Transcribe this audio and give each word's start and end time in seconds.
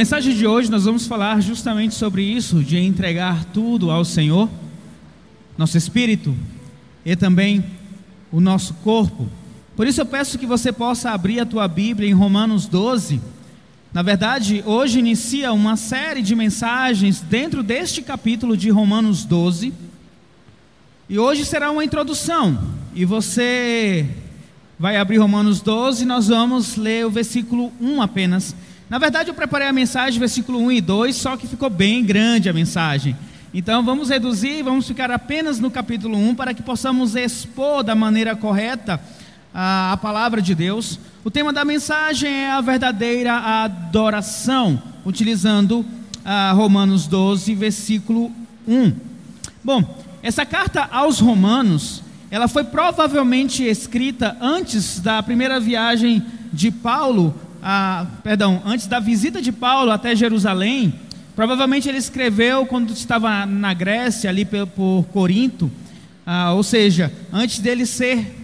mensagem 0.00 0.34
de 0.34 0.46
hoje 0.46 0.70
nós 0.70 0.86
vamos 0.86 1.06
falar 1.06 1.42
justamente 1.42 1.94
sobre 1.94 2.22
isso, 2.22 2.64
de 2.64 2.78
entregar 2.78 3.44
tudo 3.44 3.90
ao 3.90 4.02
Senhor, 4.02 4.48
nosso 5.58 5.76
espírito 5.76 6.34
e 7.04 7.14
também 7.14 7.62
o 8.32 8.40
nosso 8.40 8.72
corpo. 8.82 9.28
Por 9.76 9.86
isso 9.86 10.00
eu 10.00 10.06
peço 10.06 10.38
que 10.38 10.46
você 10.46 10.72
possa 10.72 11.10
abrir 11.10 11.38
a 11.38 11.44
tua 11.44 11.68
Bíblia 11.68 12.08
em 12.08 12.14
Romanos 12.14 12.64
12. 12.64 13.20
Na 13.92 14.00
verdade, 14.00 14.62
hoje 14.64 14.98
inicia 14.98 15.52
uma 15.52 15.76
série 15.76 16.22
de 16.22 16.34
mensagens 16.34 17.20
dentro 17.20 17.62
deste 17.62 18.00
capítulo 18.00 18.56
de 18.56 18.70
Romanos 18.70 19.26
12. 19.26 19.70
E 21.10 21.18
hoje 21.18 21.44
será 21.44 21.70
uma 21.70 21.84
introdução. 21.84 22.58
E 22.94 23.04
você 23.04 24.08
vai 24.78 24.96
abrir 24.96 25.18
Romanos 25.18 25.60
12 25.60 26.04
e 26.04 26.06
nós 26.06 26.28
vamos 26.28 26.76
ler 26.76 27.04
o 27.04 27.10
versículo 27.10 27.70
1 27.78 28.00
apenas. 28.00 28.56
Na 28.90 28.98
verdade, 28.98 29.30
eu 29.30 29.34
preparei 29.34 29.68
a 29.68 29.72
mensagem, 29.72 30.18
versículo 30.18 30.58
1 30.62 30.72
e 30.72 30.80
2, 30.80 31.14
só 31.14 31.36
que 31.36 31.46
ficou 31.46 31.70
bem 31.70 32.04
grande 32.04 32.48
a 32.48 32.52
mensagem. 32.52 33.16
Então, 33.54 33.84
vamos 33.84 34.08
reduzir, 34.08 34.64
vamos 34.64 34.84
ficar 34.84 35.12
apenas 35.12 35.60
no 35.60 35.70
capítulo 35.70 36.18
1 36.18 36.34
para 36.34 36.52
que 36.52 36.60
possamos 36.60 37.14
expor 37.14 37.84
da 37.84 37.94
maneira 37.94 38.34
correta 38.34 39.00
a, 39.54 39.92
a 39.92 39.96
palavra 39.96 40.42
de 40.42 40.56
Deus. 40.56 40.98
O 41.22 41.30
tema 41.30 41.52
da 41.52 41.64
mensagem 41.64 42.28
é 42.28 42.50
a 42.50 42.60
verdadeira 42.60 43.36
adoração, 43.62 44.82
utilizando 45.06 45.86
a 46.24 46.50
Romanos 46.50 47.06
12, 47.06 47.54
versículo 47.54 48.32
1. 48.66 48.92
Bom, 49.62 50.04
essa 50.20 50.44
carta 50.44 50.88
aos 50.90 51.20
Romanos, 51.20 52.02
ela 52.28 52.48
foi 52.48 52.64
provavelmente 52.64 53.62
escrita 53.62 54.36
antes 54.40 54.98
da 54.98 55.22
primeira 55.22 55.60
viagem 55.60 56.20
de 56.52 56.72
Paulo 56.72 57.32
a, 57.62 58.06
perdão, 58.22 58.62
antes 58.64 58.86
da 58.86 59.00
visita 59.00 59.40
de 59.40 59.52
Paulo 59.52 59.90
até 59.90 60.14
Jerusalém, 60.16 60.94
provavelmente 61.36 61.88
ele 61.88 61.98
escreveu 61.98 62.66
quando 62.66 62.92
estava 62.92 63.44
na 63.46 63.74
Grécia, 63.74 64.30
ali 64.30 64.44
por, 64.44 64.66
por 64.66 65.04
Corinto, 65.12 65.70
ah, 66.26 66.52
ou 66.52 66.62
seja, 66.62 67.12
antes 67.32 67.58
dele 67.58 67.86
ser 67.86 68.36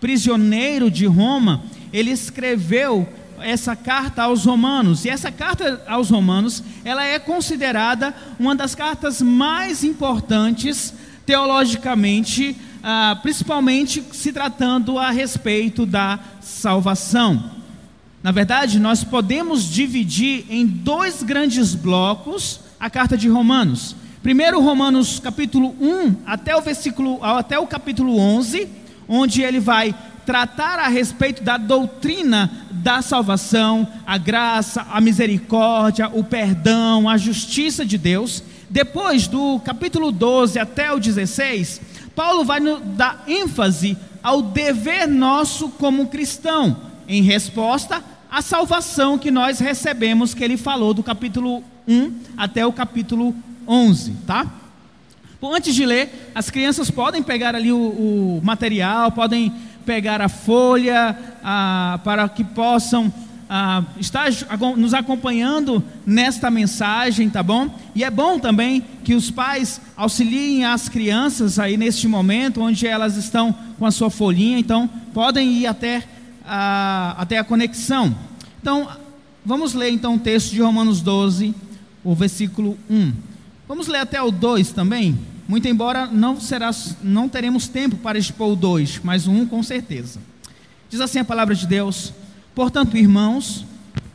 prisioneiro 0.00 0.90
de 0.90 1.06
Roma, 1.06 1.62
ele 1.92 2.10
escreveu 2.10 3.08
essa 3.40 3.74
carta 3.74 4.24
aos 4.24 4.44
romanos. 4.44 5.04
E 5.04 5.08
essa 5.08 5.30
carta 5.30 5.82
aos 5.86 6.10
romanos, 6.10 6.62
ela 6.84 7.04
é 7.04 7.18
considerada 7.18 8.14
uma 8.38 8.54
das 8.54 8.74
cartas 8.74 9.22
mais 9.22 9.82
importantes 9.84 10.94
teologicamente, 11.24 12.56
ah, 12.82 13.18
principalmente 13.22 14.02
se 14.12 14.32
tratando 14.32 14.98
a 14.98 15.10
respeito 15.10 15.86
da 15.86 16.18
salvação. 16.40 17.59
Na 18.22 18.32
verdade, 18.32 18.78
nós 18.78 19.02
podemos 19.02 19.64
dividir 19.64 20.44
em 20.50 20.66
dois 20.66 21.22
grandes 21.22 21.74
blocos 21.74 22.60
a 22.78 22.90
carta 22.90 23.16
de 23.16 23.28
Romanos. 23.28 23.96
Primeiro, 24.22 24.60
Romanos 24.60 25.18
capítulo 25.18 25.74
1 25.80 26.16
até 26.26 26.54
o 26.54 26.60
versículo 26.60 27.24
até 27.24 27.58
o 27.58 27.66
capítulo 27.66 28.18
11, 28.18 28.68
onde 29.08 29.40
ele 29.40 29.58
vai 29.58 29.94
tratar 30.26 30.78
a 30.78 30.88
respeito 30.88 31.42
da 31.42 31.56
doutrina 31.56 32.66
da 32.70 33.00
salvação, 33.00 33.88
a 34.06 34.18
graça, 34.18 34.86
a 34.92 35.00
misericórdia, 35.00 36.10
o 36.12 36.22
perdão, 36.22 37.08
a 37.08 37.16
justiça 37.16 37.86
de 37.86 37.96
Deus. 37.96 38.42
Depois 38.68 39.26
do 39.26 39.58
capítulo 39.60 40.12
12 40.12 40.58
até 40.58 40.92
o 40.92 41.00
16, 41.00 41.80
Paulo 42.14 42.44
vai 42.44 42.60
dar 42.84 43.24
ênfase 43.26 43.96
ao 44.22 44.42
dever 44.42 45.08
nosso 45.08 45.70
como 45.70 46.08
cristão 46.08 46.90
em 47.10 47.22
resposta 47.22 48.04
à 48.30 48.40
salvação 48.40 49.18
que 49.18 49.30
nós 49.30 49.58
recebemos, 49.58 50.32
que 50.32 50.44
ele 50.44 50.56
falou 50.56 50.94
do 50.94 51.02
capítulo 51.02 51.64
1 51.88 52.12
até 52.36 52.64
o 52.64 52.72
capítulo 52.72 53.34
11, 53.66 54.12
tá? 54.26 54.46
Bom, 55.40 55.54
antes 55.54 55.74
de 55.74 55.84
ler, 55.84 56.30
as 56.34 56.50
crianças 56.50 56.90
podem 56.90 57.22
pegar 57.22 57.54
ali 57.54 57.72
o, 57.72 57.78
o 57.78 58.40
material, 58.44 59.10
podem 59.10 59.52
pegar 59.84 60.20
a 60.20 60.28
folha, 60.28 61.18
ah, 61.42 61.98
para 62.04 62.28
que 62.28 62.44
possam 62.44 63.12
ah, 63.48 63.82
estar 63.98 64.28
nos 64.76 64.94
acompanhando 64.94 65.82
nesta 66.06 66.50
mensagem, 66.50 67.28
tá 67.28 67.42
bom? 67.42 67.74
E 67.94 68.04
é 68.04 68.10
bom 68.10 68.38
também 68.38 68.84
que 69.02 69.14
os 69.14 69.30
pais 69.30 69.80
auxiliem 69.96 70.64
as 70.64 70.88
crianças 70.88 71.58
aí 71.58 71.76
neste 71.76 72.06
momento, 72.06 72.60
onde 72.60 72.86
elas 72.86 73.16
estão 73.16 73.52
com 73.78 73.86
a 73.86 73.90
sua 73.90 74.10
folhinha, 74.10 74.58
então 74.58 74.88
podem 75.12 75.50
ir 75.52 75.66
até 75.66 76.04
a, 76.52 77.14
até 77.16 77.38
a 77.38 77.44
conexão. 77.44 78.12
Então, 78.60 78.88
vamos 79.46 79.72
ler 79.72 79.90
então 79.90 80.16
o 80.16 80.18
texto 80.18 80.50
de 80.50 80.60
Romanos 80.60 81.00
12, 81.00 81.54
o 82.02 82.12
versículo 82.12 82.76
1. 82.90 83.12
Vamos 83.68 83.86
ler 83.86 84.00
até 84.00 84.20
o 84.20 84.32
2 84.32 84.72
também? 84.72 85.16
Muito 85.46 85.68
embora 85.68 86.06
não, 86.06 86.40
será, 86.40 86.72
não 87.04 87.28
teremos 87.28 87.68
tempo 87.68 87.96
para 87.98 88.18
expor 88.18 88.52
o 88.52 88.56
2, 88.56 89.00
mas 89.04 89.28
o 89.28 89.30
1 89.30 89.46
com 89.46 89.62
certeza. 89.62 90.18
Diz 90.88 91.00
assim 91.00 91.20
a 91.20 91.24
palavra 91.24 91.54
de 91.54 91.68
Deus: 91.68 92.12
Portanto, 92.52 92.96
irmãos, 92.96 93.64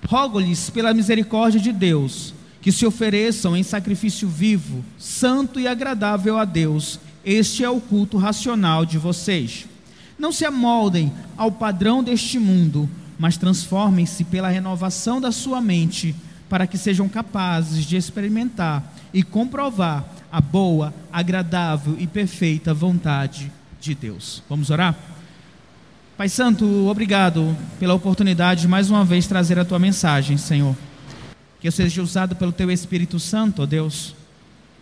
rogo-lhes 0.05 0.69
pela 0.69 0.93
misericórdia 0.93 1.59
de 1.59 1.71
Deus, 1.71 2.33
que 2.61 2.69
se 2.69 2.85
ofereçam 2.85 3.55
em 3.55 3.63
sacrifício 3.63 4.27
vivo, 4.27 4.83
santo 4.97 5.57
e 5.57 5.69
agradável 5.69 6.37
a 6.37 6.43
Deus. 6.43 6.99
Este 7.23 7.63
é 7.63 7.69
o 7.69 7.79
culto 7.79 8.17
racional 8.17 8.85
de 8.85 8.97
vocês. 8.97 9.65
Não 10.17 10.31
se 10.31 10.45
amoldem 10.45 11.11
ao 11.37 11.51
padrão 11.51 12.03
deste 12.03 12.39
mundo, 12.39 12.89
mas 13.17 13.37
transformem-se 13.37 14.23
pela 14.23 14.49
renovação 14.49 15.19
da 15.19 15.31
sua 15.31 15.61
mente, 15.61 16.15
para 16.49 16.67
que 16.67 16.77
sejam 16.77 17.09
capazes 17.09 17.85
de 17.85 17.97
experimentar 17.97 18.93
e 19.13 19.23
comprovar 19.23 20.05
a 20.31 20.41
boa, 20.41 20.93
agradável 21.11 21.95
e 21.99 22.05
perfeita 22.05 22.73
vontade 22.73 23.51
de 23.79 23.95
Deus. 23.95 24.43
Vamos 24.49 24.69
orar? 24.69 24.95
Pai 26.17 26.29
Santo, 26.29 26.65
obrigado 26.87 27.55
pela 27.77 27.93
oportunidade 27.93 28.61
de 28.61 28.67
mais 28.67 28.89
uma 28.89 29.03
vez 29.03 29.27
trazer 29.27 29.59
a 29.59 29.65
tua 29.65 29.79
mensagem, 29.79 30.37
Senhor. 30.37 30.75
Que 31.59 31.67
eu 31.67 31.71
seja 31.71 32.01
usado 32.01 32.35
pelo 32.35 32.51
teu 32.51 32.71
Espírito 32.71 33.19
Santo, 33.19 33.63
ó 33.63 33.65
Deus. 33.65 34.15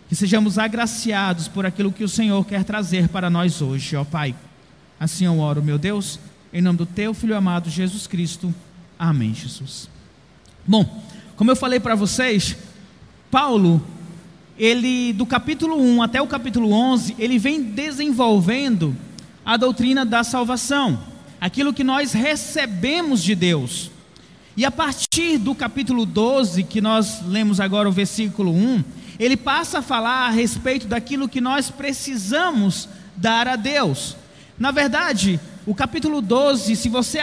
Que 0.08 0.14
sejamos 0.14 0.58
agraciados 0.58 1.48
por 1.48 1.66
aquilo 1.66 1.90
que 1.90 2.04
o 2.04 2.08
Senhor 2.08 2.44
quer 2.44 2.62
trazer 2.62 3.08
para 3.08 3.30
nós 3.30 3.60
hoje, 3.60 3.96
ó 3.96 4.04
Pai. 4.04 4.34
Assim 4.98 5.24
eu 5.24 5.38
oro, 5.38 5.62
meu 5.62 5.78
Deus, 5.78 6.18
em 6.52 6.62
nome 6.62 6.78
do 6.78 6.86
teu 6.86 7.12
filho 7.12 7.36
amado 7.36 7.68
Jesus 7.68 8.06
Cristo. 8.06 8.54
Amém, 8.98 9.34
Jesus. 9.34 9.88
Bom, 10.66 11.02
como 11.36 11.50
eu 11.50 11.56
falei 11.56 11.80
para 11.80 11.94
vocês, 11.94 12.56
Paulo, 13.30 13.84
ele 14.58 15.12
do 15.12 15.26
capítulo 15.26 15.76
1 15.80 16.02
até 16.02 16.22
o 16.22 16.26
capítulo 16.26 16.72
11, 16.72 17.16
ele 17.18 17.38
vem 17.38 17.62
desenvolvendo 17.62 18.96
a 19.44 19.56
doutrina 19.56 20.06
da 20.06 20.22
salvação, 20.22 20.98
aquilo 21.40 21.74
que 21.74 21.84
nós 21.84 22.12
recebemos 22.12 23.22
de 23.22 23.34
Deus. 23.34 23.90
E 24.56 24.64
a 24.64 24.70
partir 24.70 25.38
do 25.38 25.54
capítulo 25.54 26.06
12, 26.06 26.62
que 26.62 26.80
nós 26.80 27.20
lemos 27.26 27.58
agora 27.58 27.88
o 27.88 27.92
versículo 27.92 28.52
1, 28.52 28.84
ele 29.18 29.36
passa 29.36 29.80
a 29.80 29.82
falar 29.82 30.28
a 30.28 30.30
respeito 30.30 30.86
daquilo 30.86 31.28
que 31.28 31.40
nós 31.40 31.70
precisamos 31.70 32.88
dar 33.16 33.48
a 33.48 33.56
Deus. 33.56 34.16
Na 34.58 34.70
verdade, 34.70 35.40
o 35.66 35.74
capítulo 35.74 36.20
12, 36.20 36.76
se 36.76 36.88
você, 36.88 37.18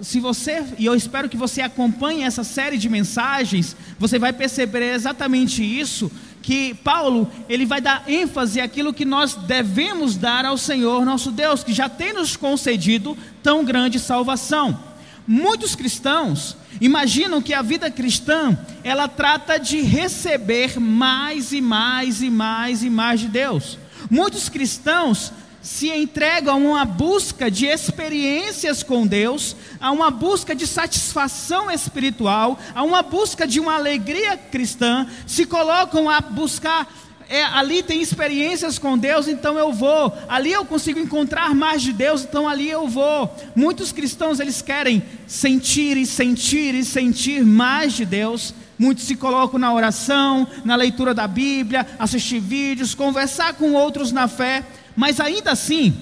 se 0.00 0.18
você, 0.20 0.64
e 0.78 0.86
eu 0.86 0.94
espero 0.94 1.28
que 1.28 1.36
você 1.36 1.60
acompanhe 1.60 2.22
essa 2.22 2.42
série 2.42 2.78
de 2.78 2.88
mensagens, 2.88 3.76
você 3.98 4.18
vai 4.18 4.32
perceber 4.32 4.94
exatamente 4.94 5.62
isso, 5.62 6.10
que 6.40 6.74
Paulo, 6.74 7.30
ele 7.48 7.66
vai 7.66 7.80
dar 7.80 8.04
ênfase 8.08 8.60
àquilo 8.60 8.94
que 8.94 9.04
nós 9.04 9.34
devemos 9.34 10.16
dar 10.16 10.46
ao 10.46 10.56
Senhor 10.56 11.04
nosso 11.04 11.30
Deus, 11.30 11.62
que 11.62 11.74
já 11.74 11.88
tem 11.88 12.14
nos 12.14 12.36
concedido 12.36 13.16
tão 13.42 13.64
grande 13.64 14.00
salvação. 14.00 14.78
Muitos 15.26 15.76
cristãos 15.76 16.56
imaginam 16.80 17.42
que 17.42 17.52
a 17.52 17.62
vida 17.62 17.90
cristã, 17.90 18.58
ela 18.82 19.06
trata 19.06 19.58
de 19.58 19.82
receber 19.82 20.80
mais 20.80 21.52
e 21.52 21.60
mais 21.60 22.22
e 22.22 22.30
mais 22.30 22.82
e 22.82 22.88
mais 22.88 23.20
de 23.20 23.28
Deus. 23.28 23.78
Muitos 24.10 24.48
cristãos 24.48 25.32
se 25.62 25.88
entregam 25.88 26.54
a 26.54 26.56
uma 26.56 26.84
busca 26.84 27.48
de 27.48 27.66
experiências 27.66 28.82
com 28.82 29.06
Deus, 29.06 29.54
a 29.80 29.92
uma 29.92 30.10
busca 30.10 30.54
de 30.54 30.66
satisfação 30.66 31.70
espiritual, 31.70 32.58
a 32.74 32.82
uma 32.82 33.00
busca 33.00 33.46
de 33.46 33.60
uma 33.60 33.76
alegria 33.76 34.36
cristã, 34.36 35.06
se 35.26 35.46
colocam 35.46 36.10
a 36.10 36.20
buscar 36.20 36.92
é, 37.28 37.44
ali 37.44 37.82
tem 37.82 38.02
experiências 38.02 38.78
com 38.78 38.98
Deus, 38.98 39.26
então 39.26 39.58
eu 39.58 39.72
vou. 39.72 40.12
Ali 40.28 40.52
eu 40.52 40.66
consigo 40.66 41.00
encontrar 41.00 41.54
mais 41.54 41.80
de 41.80 41.90
Deus, 41.90 42.24
então 42.24 42.46
ali 42.46 42.68
eu 42.68 42.86
vou. 42.86 43.34
Muitos 43.56 43.90
cristãos 43.90 44.38
eles 44.38 44.60
querem 44.60 45.02
sentir 45.26 45.96
e 45.96 46.04
sentir 46.04 46.74
e 46.74 46.84
sentir 46.84 47.42
mais 47.42 47.94
de 47.94 48.04
Deus. 48.04 48.52
Muitos 48.78 49.04
se 49.04 49.16
colocam 49.16 49.58
na 49.58 49.72
oração, 49.72 50.46
na 50.62 50.76
leitura 50.76 51.14
da 51.14 51.26
Bíblia, 51.26 51.86
assistir 51.98 52.38
vídeos, 52.38 52.94
conversar 52.94 53.54
com 53.54 53.72
outros 53.72 54.12
na 54.12 54.28
fé, 54.28 54.62
mas 54.96 55.20
ainda 55.20 55.52
assim, 55.52 55.94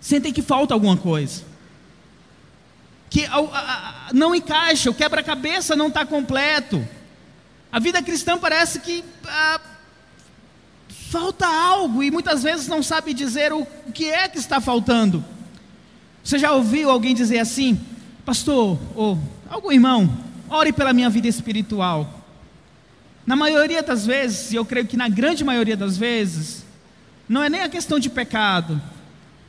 sentem 0.00 0.32
que 0.32 0.42
falta 0.42 0.74
alguma 0.74 0.96
coisa. 0.96 1.42
Que 3.10 3.26
não 4.12 4.34
encaixa, 4.34 4.90
o 4.90 4.94
quebra-cabeça 4.94 5.74
não 5.74 5.88
está 5.88 6.04
completo. 6.04 6.86
A 7.70 7.78
vida 7.78 8.02
cristã 8.02 8.38
parece 8.38 8.80
que 8.80 9.04
ah, 9.26 9.60
falta 11.10 11.46
algo 11.46 12.02
e 12.02 12.10
muitas 12.10 12.42
vezes 12.42 12.68
não 12.68 12.82
sabe 12.82 13.14
dizer 13.14 13.52
o 13.52 13.66
que 13.94 14.10
é 14.10 14.28
que 14.28 14.38
está 14.38 14.60
faltando. 14.60 15.24
Você 16.22 16.38
já 16.38 16.52
ouviu 16.52 16.90
alguém 16.90 17.14
dizer 17.14 17.38
assim, 17.38 17.80
pastor, 18.24 18.78
ou 18.94 19.18
algum 19.48 19.72
irmão, 19.72 20.18
ore 20.50 20.72
pela 20.72 20.92
minha 20.92 21.08
vida 21.08 21.28
espiritual. 21.28 22.14
Na 23.26 23.36
maioria 23.36 23.82
das 23.82 24.06
vezes, 24.06 24.52
e 24.52 24.56
eu 24.56 24.64
creio 24.64 24.86
que 24.86 24.96
na 24.96 25.08
grande 25.08 25.44
maioria 25.44 25.76
das 25.76 25.96
vezes, 25.96 26.64
não 27.28 27.42
é 27.42 27.50
nem 27.50 27.60
a 27.60 27.68
questão 27.68 27.98
de 27.98 28.08
pecado, 28.08 28.80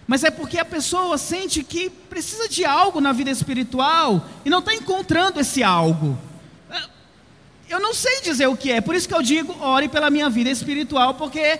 mas 0.05 0.23
é 0.23 0.31
porque 0.31 0.57
a 0.57 0.65
pessoa 0.65 1.17
sente 1.17 1.63
que 1.63 1.89
precisa 1.89 2.49
de 2.49 2.65
algo 2.65 2.99
na 2.99 3.11
vida 3.11 3.29
espiritual 3.29 4.25
e 4.43 4.49
não 4.49 4.59
está 4.59 4.73
encontrando 4.73 5.39
esse 5.39 5.63
algo. 5.63 6.17
Eu 7.69 7.79
não 7.79 7.93
sei 7.93 8.21
dizer 8.21 8.47
o 8.47 8.57
que 8.57 8.71
é, 8.71 8.81
por 8.81 8.95
isso 8.95 9.07
que 9.07 9.13
eu 9.13 9.21
digo, 9.21 9.55
ore 9.61 9.87
pela 9.87 10.09
minha 10.09 10.27
vida 10.27 10.49
espiritual, 10.49 11.13
porque 11.13 11.59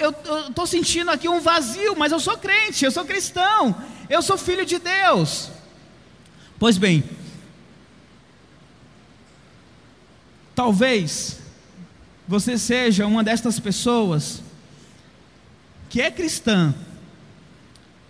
eu 0.00 0.10
estou 0.48 0.66
sentindo 0.66 1.12
aqui 1.12 1.28
um 1.28 1.38
vazio, 1.38 1.94
mas 1.96 2.10
eu 2.10 2.18
sou 2.18 2.36
crente, 2.36 2.84
eu 2.84 2.90
sou 2.90 3.04
cristão, 3.04 3.74
eu 4.10 4.20
sou 4.20 4.36
filho 4.36 4.66
de 4.66 4.80
Deus. 4.80 5.50
Pois 6.58 6.76
bem, 6.76 7.04
talvez 10.56 11.38
você 12.26 12.58
seja 12.58 13.06
uma 13.06 13.22
destas 13.22 13.60
pessoas 13.60 14.42
que 15.94 16.02
é 16.02 16.10
cristã, 16.10 16.74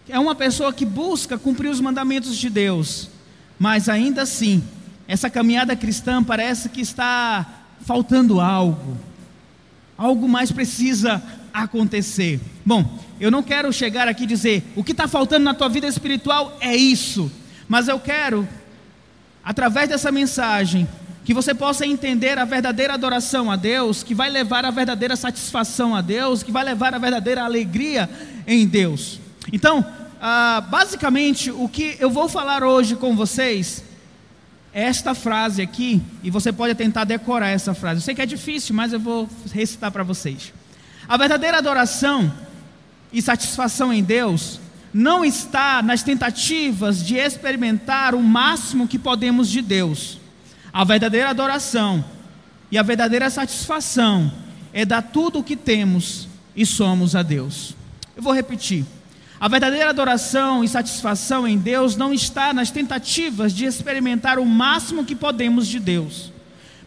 é 0.09 0.19
uma 0.19 0.35
pessoa 0.35 0.73
que 0.73 0.87
busca 0.87 1.37
cumprir 1.37 1.69
os 1.69 1.83
mandamentos 1.83 2.35
de 2.35 2.49
Deus, 2.49 3.11
mas 3.59 3.91
ainda 3.91 4.23
assim, 4.23 4.65
essa 5.07 5.29
caminhada 5.29 5.77
cristã 5.77 6.25
parece 6.25 6.71
que 6.71 6.81
está 6.81 7.47
faltando 7.83 8.41
algo, 8.41 8.97
algo 9.99 10.27
mais 10.27 10.51
precisa 10.51 11.23
acontecer. 11.53 12.41
Bom, 12.65 12.99
eu 13.21 13.31
não 13.31 13.43
quero 13.43 13.71
chegar 13.71 14.09
aqui 14.09 14.25
e 14.25 14.29
dizer 14.29 14.65
o 14.75 14.83
que 14.83 14.93
está 14.93 15.07
faltando 15.07 15.45
na 15.45 15.53
tua 15.53 15.69
vida 15.69 15.87
espiritual 15.87 16.57
é 16.63 16.75
isso, 16.75 17.31
mas 17.69 17.87
eu 17.87 18.01
quero, 18.01 18.49
através 19.45 19.91
dessa 19.91 20.11
mensagem, 20.11 20.89
que 21.25 21.33
você 21.33 21.55
possa 21.55 21.87
entender 21.87 22.39
a 22.39 22.45
verdadeira 22.45 22.95
adoração 22.95 23.51
a 23.51 23.57
Deus, 23.57 24.03
que 24.03 24.15
vai 24.15 24.29
levar 24.29 24.65
a 24.67 24.71
verdadeira 24.71 25.17
satisfação 25.17 25.97
a 25.97 26.03
Deus, 26.03 26.43
que 26.43 26.53
vai 26.53 26.63
levar 26.63 26.95
a 26.95 26.99
verdadeira 26.99 27.43
alegria 27.43 28.11
em 28.47 28.67
Deus. 28.67 29.19
Então, 29.51 29.85
ah, 30.21 30.63
basicamente, 30.69 31.51
o 31.51 31.67
que 31.67 31.97
eu 31.99 32.11
vou 32.11 32.29
falar 32.29 32.63
hoje 32.63 32.95
com 32.95 33.17
vocês 33.17 33.83
é 34.73 34.85
esta 34.85 35.15
frase 35.15 35.63
aqui, 35.63 36.03
e 36.23 36.31
você 36.31 36.53
pode 36.53 36.75
tentar 36.75 37.05
decorar 37.05 37.49
essa 37.49 37.73
frase. 37.73 38.01
Eu 38.01 38.05
sei 38.05 38.15
que 38.15 38.23
é 38.23 38.27
difícil, 38.27 38.75
mas 38.75 38.93
eu 38.93 39.01
vou 39.01 39.27
recitar 39.51 39.91
para 39.91 40.03
vocês. 40.03 40.53
A 41.09 41.17
verdadeira 41.17 41.57
adoração 41.57 42.31
e 43.11 43.23
satisfação 43.23 43.91
em 43.91 44.03
Deus 44.03 44.61
não 44.93 45.25
está 45.25 45.83
nas 45.83 46.03
tentativas 46.03 47.03
de 47.03 47.17
experimentar 47.17 48.15
o 48.15 48.23
máximo 48.23 48.87
que 48.87 48.99
podemos 48.99 49.49
de 49.49 49.63
Deus 49.63 50.19
a 50.75 50.83
verdadeira 50.83 51.31
adoração 51.31 52.05
e 52.69 52.77
a 52.77 52.83
verdadeira 52.83 53.31
satisfação 53.31 54.33
é 54.73 54.85
dar 54.85 55.03
tudo 55.03 55.39
o 55.39 55.45
que 55.45 55.55
temos 55.55 56.27
e 56.57 56.67
somos 56.67 57.15
a 57.15 57.23
Deus. 57.23 57.77
Eu 58.17 58.23
vou 58.25 58.33
repetir. 58.35 58.85
A 59.39 59.47
verdadeira 59.47 59.91
adoração 59.91 60.65
e 60.65 60.69
satisfação 60.69 61.47
em 61.47 61.57
Deus 61.57 61.95
não 61.95 62.13
está 62.13 62.53
nas 62.53 62.73
tentativas 62.73 63.55
de 63.55 63.65
experimentar 63.65 64.37
o 64.41 64.45
máximo 64.45 65.05
que 65.05 65.15
podemos 65.15 65.69
de 65.69 65.79
Deus, 65.79 66.33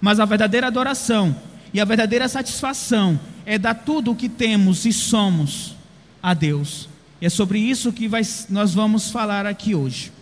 mas 0.01 0.19
a 0.19 0.25
verdadeira 0.25 0.67
adoração 0.67 1.33
e 1.73 1.79
a 1.79 1.85
verdadeira 1.85 2.27
satisfação 2.27 3.17
é 3.45 3.57
dar 3.57 3.73
tudo 3.73 4.11
o 4.11 4.15
que 4.15 4.27
temos 4.27 4.85
e 4.85 4.91
somos 4.91 5.75
a 6.21 6.33
Deus. 6.33 6.89
E 7.21 7.25
é 7.25 7.29
sobre 7.29 7.59
isso 7.59 7.93
que 7.93 8.05
vai, 8.09 8.21
nós 8.49 8.73
vamos 8.73 9.09
falar 9.11 9.45
aqui 9.45 9.73
hoje 9.73 10.16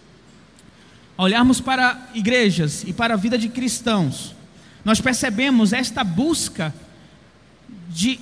olharmos 1.17 1.62
para 1.62 2.09
igrejas 2.13 2.83
e 2.85 2.94
para 2.94 3.13
a 3.13 3.17
vida 3.17 3.38
de 3.38 3.50
cristãos, 3.50 4.35
nós 4.83 5.01
percebemos 5.01 5.73
esta 5.73 6.03
busca 6.03 6.73
de 7.89 8.19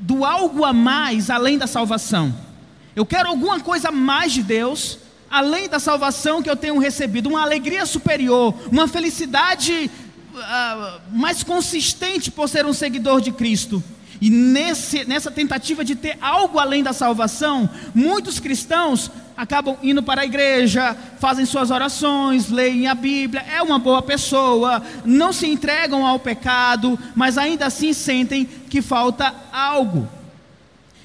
do 0.00 0.24
algo 0.24 0.64
a 0.64 0.72
mais 0.72 1.28
além 1.28 1.58
da 1.58 1.66
salvação. 1.66 2.34
Eu 2.94 3.04
quero 3.04 3.28
alguma 3.28 3.60
coisa 3.60 3.90
mais 3.90 4.32
de 4.32 4.42
Deus, 4.42 4.98
além 5.30 5.68
da 5.68 5.78
salvação 5.78 6.42
que 6.42 6.48
eu 6.48 6.56
tenho 6.56 6.78
recebido, 6.78 7.28
uma 7.28 7.42
alegria 7.42 7.84
superior, 7.84 8.54
uma 8.70 8.88
felicidade 8.88 9.90
uh, 10.34 11.00
mais 11.12 11.42
consistente 11.42 12.30
por 12.30 12.48
ser 12.48 12.64
um 12.64 12.72
seguidor 12.72 13.20
de 13.20 13.32
Cristo. 13.32 13.82
E 14.20 14.30
nesse, 14.30 15.04
nessa 15.04 15.30
tentativa 15.30 15.84
de 15.84 15.94
ter 15.94 16.18
algo 16.20 16.58
além 16.58 16.82
da 16.82 16.92
salvação, 16.92 17.68
muitos 17.94 18.40
cristãos 18.40 19.10
acabam 19.38 19.76
indo 19.84 20.02
para 20.02 20.22
a 20.22 20.24
igreja, 20.24 20.96
fazem 21.20 21.46
suas 21.46 21.70
orações, 21.70 22.50
leem 22.50 22.88
a 22.88 22.94
Bíblia, 22.94 23.40
é 23.48 23.62
uma 23.62 23.78
boa 23.78 24.02
pessoa, 24.02 24.82
não 25.04 25.32
se 25.32 25.46
entregam 25.46 26.04
ao 26.04 26.18
pecado, 26.18 26.98
mas 27.14 27.38
ainda 27.38 27.66
assim 27.66 27.92
sentem 27.92 28.44
que 28.44 28.82
falta 28.82 29.32
algo. 29.52 30.08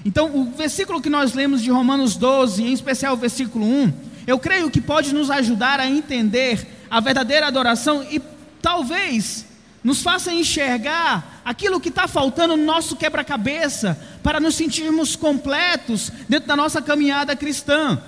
Então, 0.03 0.35
o 0.35 0.45
versículo 0.45 0.99
que 0.99 1.11
nós 1.11 1.33
lemos 1.33 1.61
de 1.61 1.69
Romanos 1.69 2.15
12, 2.15 2.63
em 2.63 2.73
especial 2.73 3.13
o 3.13 3.17
versículo 3.17 3.65
1, 3.67 3.93
eu 4.25 4.39
creio 4.39 4.71
que 4.71 4.81
pode 4.81 5.13
nos 5.13 5.29
ajudar 5.29 5.79
a 5.79 5.87
entender 5.87 6.67
a 6.89 6.99
verdadeira 6.99 7.45
adoração 7.45 8.03
e 8.09 8.19
talvez 8.59 9.45
nos 9.83 10.01
faça 10.01 10.33
enxergar 10.33 11.41
aquilo 11.45 11.79
que 11.79 11.89
está 11.89 12.07
faltando 12.07 12.57
no 12.57 12.63
nosso 12.63 12.95
quebra-cabeça, 12.95 13.99
para 14.23 14.39
nos 14.39 14.55
sentirmos 14.55 15.15
completos 15.15 16.11
dentro 16.27 16.47
da 16.47 16.55
nossa 16.55 16.81
caminhada 16.81 17.35
cristã. 17.35 18.01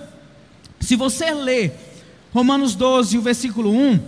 Se 0.85 0.95
você 0.95 1.31
ler 1.31 1.73
Romanos 2.31 2.75
12, 2.75 3.17
o 3.17 3.21
versículo 3.21 3.71
1, 3.71 3.99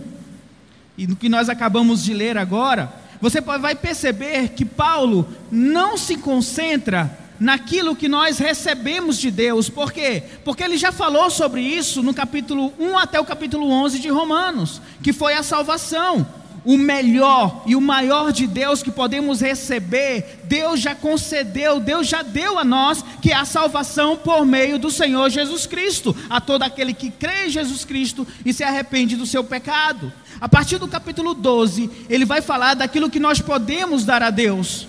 e 0.96 1.06
no 1.08 1.16
que 1.16 1.28
nós 1.28 1.48
acabamos 1.48 2.04
de 2.04 2.14
ler 2.14 2.38
agora, 2.38 2.92
você 3.20 3.40
vai 3.40 3.74
perceber 3.74 4.50
que 4.50 4.64
Paulo 4.64 5.26
não 5.50 5.96
se 5.96 6.16
concentra 6.16 7.18
naquilo 7.40 7.96
que 7.96 8.08
nós 8.08 8.38
recebemos 8.38 9.18
de 9.18 9.30
Deus, 9.30 9.68
por 9.68 9.92
quê? 9.92 10.22
Porque 10.44 10.62
ele 10.62 10.76
já 10.76 10.92
falou 10.92 11.30
sobre 11.30 11.60
isso 11.60 12.02
no 12.02 12.14
capítulo 12.14 12.72
1 12.78 12.98
até 12.98 13.18
o 13.18 13.24
capítulo 13.24 13.68
11 13.70 13.98
de 13.98 14.08
Romanos, 14.08 14.80
que 15.02 15.12
foi 15.12 15.34
a 15.34 15.42
salvação 15.42 16.26
o 16.68 16.76
melhor 16.76 17.62
e 17.64 17.74
o 17.74 17.80
maior 17.80 18.30
de 18.30 18.46
Deus 18.46 18.82
que 18.82 18.90
podemos 18.90 19.40
receber, 19.40 20.42
Deus 20.44 20.78
já 20.80 20.94
concedeu, 20.94 21.80
Deus 21.80 22.06
já 22.06 22.20
deu 22.20 22.58
a 22.58 22.64
nós, 22.64 23.02
que 23.22 23.32
é 23.32 23.34
a 23.34 23.46
salvação 23.46 24.18
por 24.18 24.44
meio 24.44 24.78
do 24.78 24.90
Senhor 24.90 25.30
Jesus 25.30 25.64
Cristo, 25.64 26.14
a 26.28 26.42
todo 26.42 26.64
aquele 26.64 26.92
que 26.92 27.10
crê 27.10 27.46
em 27.46 27.48
Jesus 27.48 27.86
Cristo 27.86 28.26
e 28.44 28.52
se 28.52 28.62
arrepende 28.62 29.16
do 29.16 29.24
seu 29.24 29.42
pecado. 29.42 30.12
A 30.38 30.46
partir 30.46 30.76
do 30.76 30.86
capítulo 30.86 31.32
12, 31.32 31.90
ele 32.06 32.26
vai 32.26 32.42
falar 32.42 32.74
daquilo 32.74 33.08
que 33.08 33.18
nós 33.18 33.40
podemos 33.40 34.04
dar 34.04 34.22
a 34.22 34.28
Deus. 34.28 34.86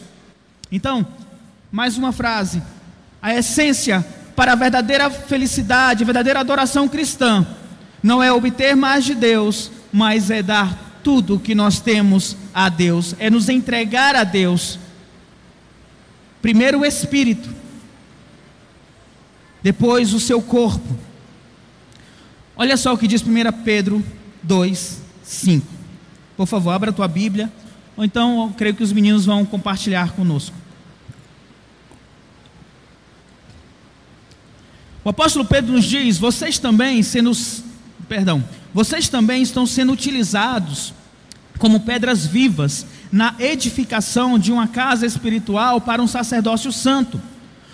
Então, 0.70 1.08
mais 1.72 1.98
uma 1.98 2.12
frase: 2.12 2.62
a 3.22 3.34
essência 3.34 4.06
para 4.36 4.52
a 4.52 4.56
verdadeira 4.56 5.10
felicidade, 5.10 6.04
a 6.04 6.06
verdadeira 6.06 6.42
adoração 6.42 6.90
cristã, 6.90 7.48
não 8.04 8.22
é 8.22 8.30
obter 8.34 8.76
mais 8.76 9.06
de 9.06 9.16
Deus, 9.16 9.72
mas 9.94 10.30
é 10.30 10.44
dar 10.44 10.89
tudo 11.04 11.40
que 11.40 11.56
nós 11.56 11.80
temos 11.80 12.36
a 12.54 12.70
Deus, 12.70 13.16
é 13.20 13.30
nos 13.30 13.50
entregar 13.50 14.16
a 14.16 14.24
Deus. 14.24 14.80
Primeiro 16.42 16.80
o 16.80 16.86
espírito, 16.86 17.50
depois 19.62 20.14
o 20.14 20.20
seu 20.20 20.42
corpo. 20.42 20.98
Olha 22.56 22.78
só 22.78 22.94
o 22.94 22.98
que 22.98 23.08
diz 23.08 23.22
1 23.22 23.28
Pedro 23.64 24.04
2, 24.44 25.02
5. 25.24 25.68
Por 26.36 26.46
favor, 26.46 26.72
abra 26.72 26.92
a 26.92 26.94
tua 26.94 27.08
Bíblia, 27.08 27.52
ou 27.96 28.04
então 28.04 28.44
eu 28.44 28.54
creio 28.56 28.76
que 28.76 28.84
os 28.84 28.94
meninos 28.94 29.26
vão 29.26 29.46
compartilhar 29.46 30.12
conosco. 30.12 30.56
O 35.04 35.10
apóstolo 35.10 35.46
Pedro 35.46 35.74
nos 35.74 35.86
diz: 35.86 36.18
vocês 36.18 36.60
também 36.60 37.02
sendo, 37.02 37.32
perdão, 38.10 38.44
vocês 38.74 39.08
também 39.08 39.44
estão 39.44 39.68
sendo 39.68 39.94
utilizados 39.94 40.94
como 41.60 41.82
pedras 41.82 42.26
vivas 42.26 42.86
na 43.12 43.36
edificação 43.38 44.40
de 44.40 44.52
uma 44.52 44.68
casa 44.68 45.06
espiritual 45.06 45.80
para 45.80 46.02
um 46.02 46.08
sacerdócio 46.08 46.72
santo, 46.72 47.22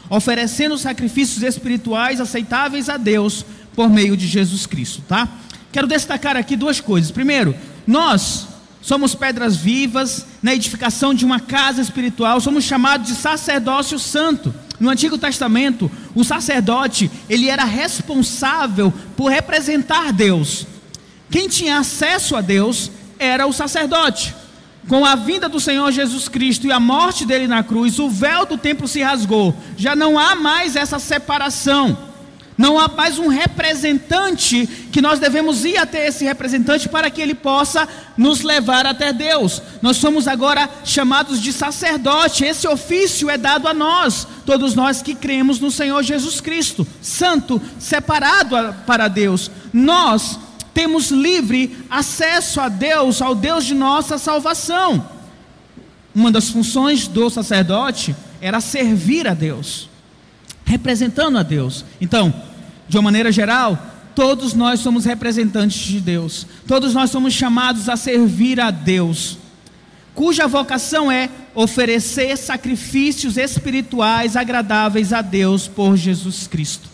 oferecendo 0.09 0.77
sacrifícios 0.77 1.41
espirituais 1.41 2.19
aceitáveis 2.19 2.89
a 2.89 2.97
Deus 2.97 3.45
por 3.73 3.89
meio 3.89 4.17
de 4.17 4.27
Jesus 4.27 4.65
Cristo, 4.65 5.01
tá? 5.07 5.27
Quero 5.71 5.87
destacar 5.87 6.35
aqui 6.35 6.55
duas 6.55 6.79
coisas. 6.79 7.11
Primeiro, 7.11 7.55
nós 7.85 8.47
somos 8.81 9.15
pedras 9.15 9.55
vivas 9.55 10.25
na 10.41 10.53
edificação 10.53 11.13
de 11.13 11.25
uma 11.25 11.39
casa 11.39 11.81
espiritual, 11.81 12.39
somos 12.41 12.63
chamados 12.63 13.07
de 13.07 13.15
sacerdócio 13.15 13.97
santo. 13.99 14.53
No 14.79 14.89
Antigo 14.89 15.17
Testamento, 15.17 15.89
o 16.13 16.23
sacerdote, 16.23 17.09
ele 17.29 17.49
era 17.49 17.63
responsável 17.63 18.93
por 19.15 19.29
representar 19.31 20.11
Deus. 20.11 20.67
Quem 21.29 21.47
tinha 21.47 21.79
acesso 21.79 22.35
a 22.35 22.41
Deus 22.41 22.91
era 23.17 23.47
o 23.47 23.53
sacerdote. 23.53 24.33
com 24.87 25.03
a 25.03 25.15
vinda 25.15 25.49
do 25.49 25.59
Senhor 25.59 25.91
Jesus 25.91 26.27
Cristo 26.27 26.67
e 26.67 26.71
a 26.71 26.79
morte 26.79 27.25
dele 27.25 27.47
na 27.47 27.63
cruz, 27.63 27.97
o 27.97 28.09
véu 28.09 28.45
do 28.45 28.57
templo 28.57 28.87
se 28.87 29.01
rasgou. 29.01 29.55
Já 29.75 29.95
não 29.95 30.19
há 30.19 30.35
mais 30.35 30.75
essa 30.75 30.99
separação. 30.99 31.97
Não 32.57 32.79
há 32.79 32.87
mais 32.87 33.19
um 33.19 33.27
representante 33.27 34.65
que 34.91 35.01
nós 35.01 35.19
devemos 35.19 35.65
ir 35.65 35.77
até 35.77 36.07
esse 36.07 36.23
representante 36.23 36.87
para 36.87 37.09
que 37.09 37.21
ele 37.21 37.33
possa 37.33 37.87
nos 38.17 38.43
levar 38.43 38.85
até 38.85 39.11
Deus. 39.11 39.61
Nós 39.81 39.97
somos 39.97 40.25
agora 40.25 40.69
chamados 40.85 41.41
de 41.41 41.51
sacerdote. 41.51 42.45
Esse 42.45 42.65
ofício 42.65 43.29
é 43.29 43.37
dado 43.37 43.67
a 43.67 43.73
nós, 43.73 44.25
todos 44.45 44.73
nós 44.73 45.01
que 45.01 45.13
cremos 45.13 45.59
no 45.59 45.69
Senhor 45.69 46.01
Jesus 46.01 46.39
Cristo, 46.39 46.87
santo, 47.01 47.61
separado 47.77 48.55
para 48.87 49.09
Deus. 49.09 49.51
Nós 49.73 50.39
temos 50.73 51.11
livre 51.11 51.77
acesso 51.89 52.61
a 52.61 52.69
Deus, 52.69 53.21
ao 53.21 53.35
Deus 53.35 53.65
de 53.65 53.73
nossa 53.73 54.17
salvação. 54.17 55.09
Uma 56.13 56.31
das 56.31 56.49
funções 56.49 57.05
do 57.05 57.29
sacerdote 57.29 58.15
era 58.39 58.61
servir 58.61 59.27
a 59.27 59.33
Deus 59.33 59.89
representando 60.65 61.37
a 61.37 61.43
Deus. 61.43 61.85
Então, 62.01 62.33
de 62.89 62.97
uma 62.97 63.03
maneira 63.03 63.31
geral, 63.31 63.93
todos 64.15 64.53
nós 64.53 64.79
somos 64.79 65.05
representantes 65.05 65.79
de 65.79 66.01
Deus. 66.01 66.45
Todos 66.67 66.93
nós 66.93 67.11
somos 67.11 67.33
chamados 67.33 67.87
a 67.87 67.95
servir 67.95 68.59
a 68.59 68.71
Deus, 68.71 69.37
cuja 70.13 70.47
vocação 70.47 71.11
é 71.11 71.29
oferecer 71.53 72.37
sacrifícios 72.37 73.37
espirituais 73.37 74.35
agradáveis 74.35 75.13
a 75.13 75.21
Deus 75.21 75.67
por 75.67 75.95
Jesus 75.95 76.47
Cristo. 76.47 76.89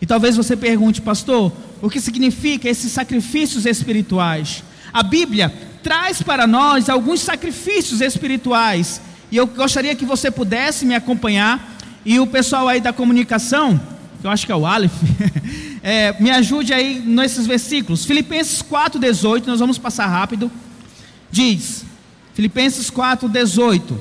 E 0.00 0.06
talvez 0.06 0.36
você 0.36 0.56
pergunte, 0.56 1.00
pastor, 1.00 1.52
o 1.80 1.88
que 1.88 2.00
significa 2.00 2.68
esses 2.68 2.90
sacrifícios 2.90 3.66
espirituais? 3.66 4.64
A 4.92 5.02
Bíblia 5.02 5.52
traz 5.82 6.22
para 6.22 6.46
nós 6.46 6.88
alguns 6.88 7.20
sacrifícios 7.20 8.00
espirituais, 8.00 9.00
e 9.30 9.36
eu 9.36 9.46
gostaria 9.46 9.94
que 9.94 10.04
você 10.04 10.30
pudesse 10.30 10.84
me 10.84 10.94
acompanhar 10.94 11.78
e 12.04 12.18
o 12.18 12.26
pessoal 12.26 12.68
aí 12.68 12.80
da 12.80 12.92
comunicação, 12.92 13.80
que 14.20 14.26
eu 14.26 14.30
acho 14.30 14.46
que 14.46 14.52
é 14.52 14.56
o 14.56 14.66
Aleph, 14.66 14.92
é, 15.82 16.20
me 16.20 16.30
ajude 16.30 16.72
aí 16.72 17.00
nesses 17.00 17.46
versículos. 17.46 18.04
Filipenses 18.04 18.62
4,18, 18.62 19.46
nós 19.46 19.60
vamos 19.60 19.78
passar 19.78 20.06
rápido. 20.06 20.50
Diz, 21.30 21.84
Filipenses 22.34 22.90
4,18. 22.90 23.96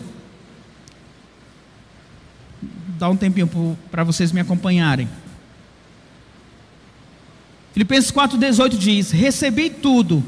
Dá 2.97 3.09
um 3.09 3.15
tempinho 3.15 3.77
para 3.89 4.03
vocês 4.03 4.31
me 4.31 4.39
acompanharem. 4.39 5.07
Filipenses 7.73 8.11
4,18 8.11 8.77
diz: 8.77 9.11
Recebi 9.11 9.69
tudo, 9.69 10.23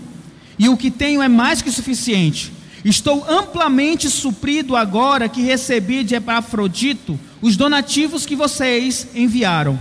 e 0.58 0.70
o 0.70 0.78
que 0.78 0.90
tenho 0.90 1.22
é 1.22 1.28
mais 1.28 1.62
que 1.62 1.72
suficiente 1.72 2.52
Estou 2.84 3.26
amplamente 3.30 4.10
suprido 4.10 4.76
agora 4.76 5.30
que 5.30 5.42
recebi 5.42 6.04
de 6.04 6.16
Epafrodito 6.16 7.18
os 7.44 7.58
donativos 7.58 8.26
que 8.26 8.38
vocês 8.38 9.06
enviaram. 9.14 9.78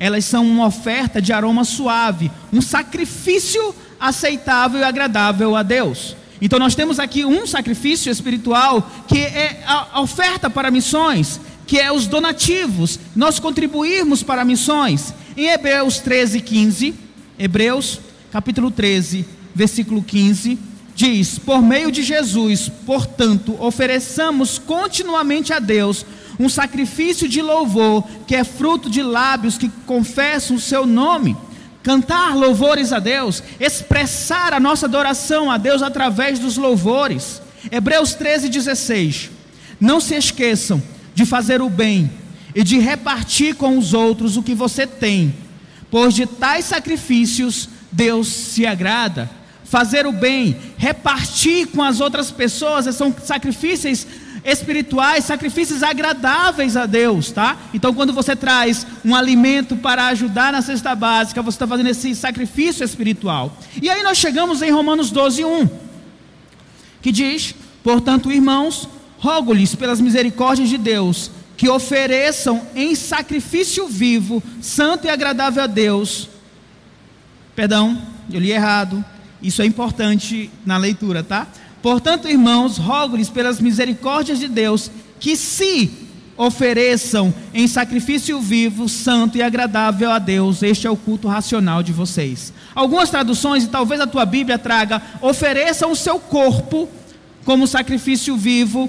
Elas 0.00 0.24
são 0.24 0.44
uma 0.44 0.66
oferta 0.66 1.22
de 1.22 1.32
aroma 1.32 1.62
suave, 1.64 2.28
um 2.52 2.60
sacrifício 2.60 3.72
aceitável 4.00 4.80
e 4.80 4.84
agradável 4.84 5.54
a 5.54 5.62
Deus. 5.62 6.16
Então 6.42 6.58
nós 6.58 6.74
temos 6.74 6.98
aqui 6.98 7.24
um 7.24 7.46
sacrifício 7.46 8.10
espiritual 8.10 8.90
que 9.06 9.20
é 9.20 9.62
a 9.64 10.00
oferta 10.00 10.50
para 10.50 10.72
missões, 10.72 11.40
que 11.68 11.78
é 11.78 11.92
os 11.92 12.08
donativos, 12.08 12.98
nós 13.14 13.38
contribuirmos 13.38 14.24
para 14.24 14.44
missões. 14.44 15.14
Em 15.36 15.46
Hebreus 15.50 16.00
13, 16.00 16.40
15, 16.40 16.94
Hebreus 17.38 18.00
capítulo 18.32 18.72
13, 18.72 19.24
versículo 19.54 20.02
15, 20.02 20.58
diz: 20.96 21.38
Por 21.38 21.62
meio 21.62 21.92
de 21.92 22.02
Jesus, 22.02 22.68
portanto, 22.84 23.56
ofereçamos 23.60 24.58
continuamente 24.58 25.52
a 25.52 25.60
Deus 25.60 26.04
um 26.38 26.48
sacrifício 26.48 27.28
de 27.28 27.42
louvor, 27.42 28.04
que 28.26 28.34
é 28.34 28.44
fruto 28.44 28.88
de 28.88 29.02
lábios 29.02 29.58
que 29.58 29.68
confessam 29.86 30.56
o 30.56 30.60
seu 30.60 30.86
nome. 30.86 31.36
Cantar 31.82 32.36
louvores 32.36 32.92
a 32.92 32.98
Deus, 32.98 33.42
expressar 33.58 34.52
a 34.52 34.60
nossa 34.60 34.86
adoração 34.86 35.50
a 35.50 35.56
Deus 35.56 35.82
através 35.82 36.38
dos 36.38 36.56
louvores. 36.56 37.40
Hebreus 37.70 38.14
13, 38.14 38.48
16. 38.48 39.30
Não 39.80 40.00
se 40.00 40.14
esqueçam 40.14 40.82
de 41.14 41.24
fazer 41.24 41.60
o 41.60 41.68
bem 41.68 42.10
e 42.54 42.62
de 42.62 42.78
repartir 42.78 43.54
com 43.54 43.78
os 43.78 43.94
outros 43.94 44.36
o 44.36 44.42
que 44.42 44.54
você 44.54 44.86
tem, 44.86 45.34
pois 45.90 46.14
de 46.14 46.26
tais 46.26 46.64
sacrifícios 46.64 47.68
Deus 47.90 48.28
se 48.28 48.66
agrada 48.66 49.30
fazer 49.68 50.06
o 50.06 50.12
bem, 50.12 50.56
repartir 50.78 51.66
com 51.68 51.82
as 51.82 52.00
outras 52.00 52.30
pessoas, 52.30 52.86
são 52.96 53.14
sacrifícios 53.22 54.06
espirituais, 54.44 55.24
sacrifícios 55.24 55.82
agradáveis 55.82 56.76
a 56.76 56.86
Deus, 56.86 57.30
tá? 57.30 57.56
Então, 57.72 57.92
quando 57.94 58.12
você 58.12 58.34
traz 58.34 58.86
um 59.04 59.14
alimento 59.14 59.76
para 59.76 60.06
ajudar 60.08 60.52
na 60.52 60.62
cesta 60.62 60.94
básica, 60.94 61.42
você 61.42 61.56
está 61.56 61.66
fazendo 61.66 61.88
esse 61.88 62.14
sacrifício 62.14 62.84
espiritual. 62.84 63.56
E 63.80 63.88
aí 63.88 64.02
nós 64.02 64.18
chegamos 64.18 64.62
em 64.62 64.70
Romanos 64.70 65.10
12, 65.10 65.44
1, 65.44 65.68
que 67.02 67.12
diz: 67.12 67.54
Portanto, 67.82 68.32
irmãos, 68.32 68.88
rogo-lhes 69.18 69.74
pelas 69.74 70.00
misericórdias 70.00 70.68
de 70.68 70.78
Deus, 70.78 71.30
que 71.56 71.68
ofereçam 71.68 72.62
em 72.74 72.94
sacrifício 72.94 73.88
vivo, 73.88 74.42
santo 74.60 75.06
e 75.06 75.10
agradável 75.10 75.62
a 75.62 75.66
Deus. 75.66 76.28
Perdão, 77.54 78.00
eu 78.30 78.40
li 78.40 78.52
errado 78.52 79.04
isso 79.42 79.62
é 79.62 79.66
importante 79.66 80.50
na 80.66 80.76
leitura, 80.76 81.22
tá? 81.22 81.46
Portanto, 81.82 82.28
irmãos, 82.28 82.76
rogo-lhes 82.76 83.28
pelas 83.28 83.60
misericórdias 83.60 84.38
de 84.38 84.48
Deus 84.48 84.90
que 85.20 85.36
se 85.36 85.90
ofereçam 86.36 87.34
em 87.52 87.66
sacrifício 87.66 88.40
vivo, 88.40 88.88
santo 88.88 89.36
e 89.36 89.42
agradável 89.42 90.10
a 90.10 90.20
Deus. 90.20 90.62
Este 90.62 90.86
é 90.86 90.90
o 90.90 90.96
culto 90.96 91.26
racional 91.26 91.82
de 91.82 91.92
vocês. 91.92 92.52
Algumas 92.74 93.10
traduções, 93.10 93.64
e 93.64 93.68
talvez 93.68 94.00
a 94.00 94.06
tua 94.06 94.24
Bíblia 94.24 94.56
traga, 94.56 95.02
ofereçam 95.20 95.90
o 95.90 95.96
seu 95.96 96.20
corpo 96.20 96.88
como 97.44 97.66
sacrifício 97.66 98.36
vivo, 98.36 98.88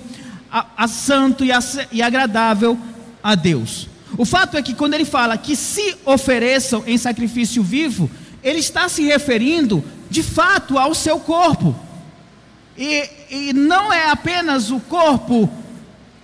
a, 0.51 0.65
a 0.77 0.87
santo 0.87 1.43
e, 1.43 1.51
a, 1.51 1.59
e 1.91 2.01
agradável 2.01 2.77
a 3.23 3.33
Deus. 3.33 3.87
O 4.17 4.25
fato 4.25 4.57
é 4.57 4.61
que 4.61 4.73
quando 4.73 4.93
ele 4.93 5.05
fala 5.05 5.37
que 5.37 5.55
se 5.55 5.95
ofereçam 6.05 6.83
em 6.85 6.97
sacrifício 6.97 7.63
vivo, 7.63 8.09
ele 8.43 8.59
está 8.59 8.89
se 8.89 9.03
referindo 9.03 9.83
de 10.09 10.21
fato 10.21 10.77
ao 10.77 10.93
seu 10.93 11.19
corpo. 11.19 11.75
E, 12.79 13.09
e 13.29 13.53
não 13.53 13.91
é 13.91 14.09
apenas 14.09 14.71
o 14.71 14.79
corpo, 14.79 15.51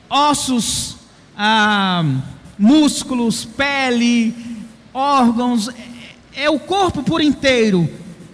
ossos, 0.09 0.95
ah, 1.38 2.01
músculos, 2.57 3.43
pele, 3.43 4.33
órgãos, 4.93 5.67
é, 5.67 6.45
é, 6.45 6.50
o 6.50 6.57
corpo 6.57 7.03
por 7.03 7.19
inteiro, 7.19 7.91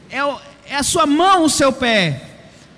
é, 0.07 0.19
é 0.67 0.75
a 0.75 0.83
sua 0.83 1.07
mão, 1.07 1.45
o 1.45 1.49
seu 1.49 1.73
pé, 1.73 2.21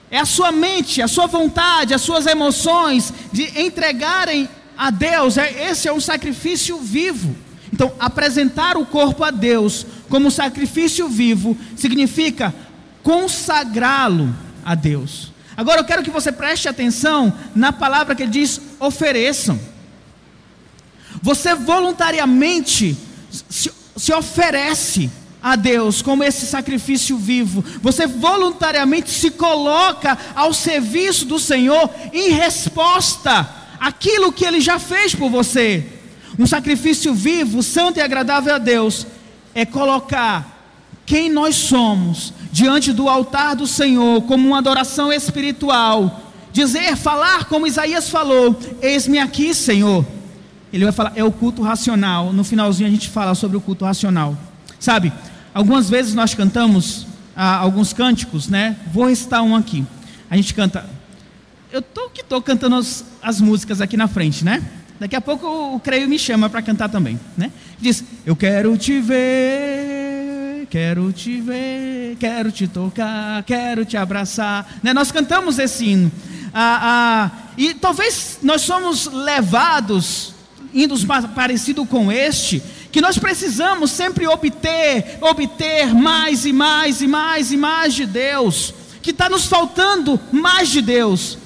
é 0.10 0.18
a 0.18 0.26
sua 0.26 0.50
mente, 0.50 1.02
a 1.02 1.10
sua 1.10 1.28
vontade, 1.28 1.94
as 1.94 2.02
suas 2.02 2.26
emoções 2.26 3.14
de 3.34 3.62
entregarem 3.62 4.48
a 4.78 4.90
Deus. 4.90 5.38
É, 5.38 5.70
esse 5.70 5.90
é 5.90 5.92
um 5.92 6.00
sacrifício 6.00 6.78
vivo. 6.78 7.36
Então, 7.74 7.92
apresentar 8.00 8.78
o 8.78 8.86
corpo 8.86 9.26
a 9.26 9.32
Deus 9.32 9.86
como 10.08 10.32
sacrifício 10.32 11.10
vivo 11.10 11.58
significa 11.76 12.56
consagrá-lo 13.04 14.34
a 14.64 14.74
Deus. 14.74 15.33
Agora 15.56 15.82
eu 15.82 15.86
quero 15.86 16.04
que 16.04 16.10
você 16.10 16.32
preste 16.32 16.68
atenção 16.68 17.34
na 17.56 17.72
palavra 17.72 18.16
que 18.16 18.26
diz: 18.26 18.60
ofereçam. 18.80 19.60
Você 21.22 21.56
voluntariamente 21.56 22.98
se, 23.50 23.72
se 23.96 24.14
oferece 24.14 25.10
a 25.42 25.56
Deus 25.56 26.02
como 26.02 26.24
esse 26.24 26.46
sacrifício 26.46 27.18
vivo. 27.18 27.64
Você 27.82 28.08
voluntariamente 28.08 29.12
se 29.12 29.32
coloca 29.32 30.18
ao 30.34 30.54
serviço 30.54 31.26
do 31.26 31.38
Senhor 31.38 31.90
em 32.14 32.30
resposta 32.32 33.50
àquilo 33.80 34.32
que 34.32 34.46
Ele 34.46 34.62
já 34.62 34.80
fez 34.80 35.14
por 35.14 35.30
você. 35.30 35.86
Um 36.40 36.48
sacrifício 36.48 37.14
vivo, 37.14 37.62
santo 37.62 38.00
e 38.00 38.02
agradável 38.02 38.56
a 38.56 38.58
Deus 38.58 39.06
é 39.54 39.66
colocar 39.66 40.53
quem 41.06 41.30
nós 41.30 41.56
somos 41.56 42.34
diante 42.52 42.94
do 42.94 43.10
altar 43.10 43.56
do 43.56 43.68
Senhor 43.68 44.22
como 44.24 44.48
uma 44.48 44.60
adoração 44.60 45.12
espiritual. 45.12 46.22
Dizer, 46.52 46.96
falar 46.96 47.46
como 47.46 47.68
Isaías 47.68 48.10
falou: 48.10 48.58
Eis-me 48.82 49.18
aqui, 49.20 49.54
Senhor. 49.54 50.06
Ele 50.72 50.86
vai 50.86 50.94
falar, 50.94 51.14
é 51.16 51.24
o 51.24 51.32
culto 51.32 51.62
racional. 51.62 52.34
No 52.34 52.44
finalzinho 52.44 52.88
a 52.88 52.92
gente 52.92 53.10
fala 53.10 53.36
sobre 53.36 53.58
o 53.58 53.62
culto 53.62 53.86
racional. 53.86 54.38
Sabe, 54.80 55.14
algumas 55.54 55.90
vezes 55.90 56.14
nós 56.14 56.34
cantamos 56.34 57.06
ah, 57.36 57.58
alguns 57.58 57.94
cânticos, 57.94 58.48
né? 58.48 58.76
Vou 58.92 59.06
recitar 59.06 59.44
um 59.44 59.56
aqui. 59.56 59.86
A 60.30 60.36
gente 60.36 60.54
canta. 60.54 60.86
Eu 61.72 61.82
tô 61.82 62.10
que 62.10 62.24
tô 62.24 62.42
cantando 62.42 62.76
as, 62.76 63.06
as 63.22 63.42
músicas 63.42 63.82
aqui 63.82 63.98
na 63.98 64.08
frente, 64.08 64.44
né? 64.46 64.64
Daqui 65.00 65.16
a 65.16 65.22
pouco 65.22 65.76
o 65.76 65.80
creio 65.80 66.08
me 66.08 66.18
chama 66.18 66.50
para 66.50 66.62
cantar 66.62 66.90
também, 66.90 67.20
né? 67.38 67.52
Diz: 67.80 68.04
Eu 68.26 68.36
quero 68.36 68.78
te 68.78 69.00
ver 69.00 70.03
quero 70.74 71.14
te 71.14 71.40
ver, 71.40 72.18
quero 72.20 72.52
te 72.52 72.68
tocar, 72.68 73.44
quero 73.44 73.86
te 73.86 73.96
abraçar. 73.96 74.80
Né? 74.82 74.92
Nós 74.92 75.12
cantamos 75.12 75.60
esse 75.60 75.86
hino. 75.86 76.12
Ah, 76.52 76.80
ah, 76.82 77.32
e 77.56 77.76
talvez 77.76 78.40
nós 78.42 78.64
somos 78.64 79.06
levados, 79.06 80.34
indo 80.74 80.96
parecido 81.36 81.86
com 81.86 82.12
este, 82.12 82.60
que 82.92 83.02
nós 83.02 83.20
precisamos 83.20 83.92
sempre 83.92 84.26
obter, 84.26 85.20
obter 85.22 85.94
mais 85.94 86.44
e 86.44 86.52
mais 86.52 87.02
e 87.02 87.08
mais 87.08 87.52
e 87.52 87.58
mais 87.58 87.94
de 87.94 88.08
Deus, 88.08 88.74
que 89.04 89.12
está 89.12 89.30
nos 89.30 89.46
faltando 89.46 90.20
mais 90.32 90.70
de 90.70 90.82
Deus. 90.82 91.38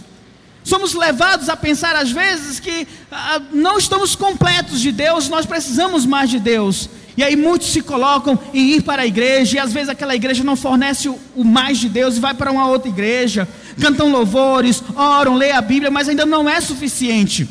Somos 0.64 0.94
levados 0.94 1.50
a 1.50 1.58
pensar 1.58 1.98
às 1.98 2.12
vezes 2.12 2.62
que 2.62 2.88
ah, 3.12 3.42
não 3.52 3.78
estamos 3.78 4.16
completos 4.16 4.80
de 4.80 4.94
Deus, 4.94 5.28
nós 5.28 5.46
precisamos 5.46 6.06
mais 6.06 6.30
de 6.30 6.40
Deus. 6.40 6.90
E 7.18 7.24
aí 7.24 7.36
muitos 7.36 7.70
se 7.70 7.82
colocam 7.82 8.40
em 8.54 8.76
ir 8.76 8.84
para 8.84 9.02
a 9.02 9.08
igreja, 9.08 9.56
e 9.56 9.60
às 9.60 9.74
vezes 9.74 9.90
aquela 9.90 10.16
igreja 10.16 10.44
não 10.44 10.56
fornece 10.56 11.10
o, 11.10 11.44
mais 11.44 11.80
de 11.80 11.90
Deus 11.90 12.16
e 12.16 12.20
vai 12.20 12.36
para 12.36 12.52
uma 12.52 12.68
outra 12.68 12.88
igreja, 12.88 13.48
cantam 13.82 14.12
louvores, 14.12 14.84
oram, 14.96 15.34
lê 15.34 15.52
a 15.52 15.60
Bíblia, 15.60 15.90
mas 15.90 16.08
ainda 16.08 16.28
não 16.28 16.48
é 16.48 16.62
suficiente. 16.62 17.50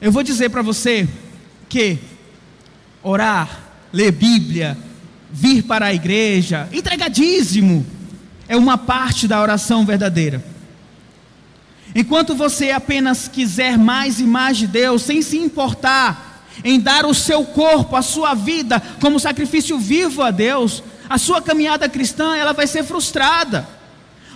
Eu 0.00 0.12
vou 0.12 0.22
dizer 0.22 0.50
para 0.50 0.62
você 0.62 1.08
que 1.68 1.98
orar, 3.02 3.64
ler 3.92 4.12
Bíblia, 4.12 4.78
vir 5.28 5.64
para 5.64 5.86
a 5.86 5.94
igreja, 5.94 6.68
entregar 6.72 7.10
dízimo, 7.10 7.84
é 8.46 8.56
uma 8.56 8.78
parte 8.78 9.26
da 9.26 9.42
oração 9.42 9.84
verdadeira. 9.84 10.44
Enquanto 11.92 12.36
você 12.36 12.70
apenas 12.70 13.26
quiser 13.26 13.76
mais 13.76 14.20
e 14.20 14.24
mais 14.24 14.58
de 14.58 14.68
Deus, 14.68 15.02
sem 15.02 15.20
se 15.22 15.38
importar 15.38 16.33
em 16.62 16.78
dar 16.78 17.06
o 17.06 17.14
seu 17.14 17.44
corpo, 17.44 17.96
a 17.96 18.02
sua 18.02 18.34
vida, 18.34 18.82
como 19.00 19.18
sacrifício 19.18 19.78
vivo 19.78 20.22
a 20.22 20.30
Deus, 20.30 20.82
a 21.08 21.18
sua 21.18 21.42
caminhada 21.42 21.88
cristã 21.88 22.36
ela 22.36 22.52
vai 22.52 22.66
ser 22.66 22.84
frustrada. 22.84 23.66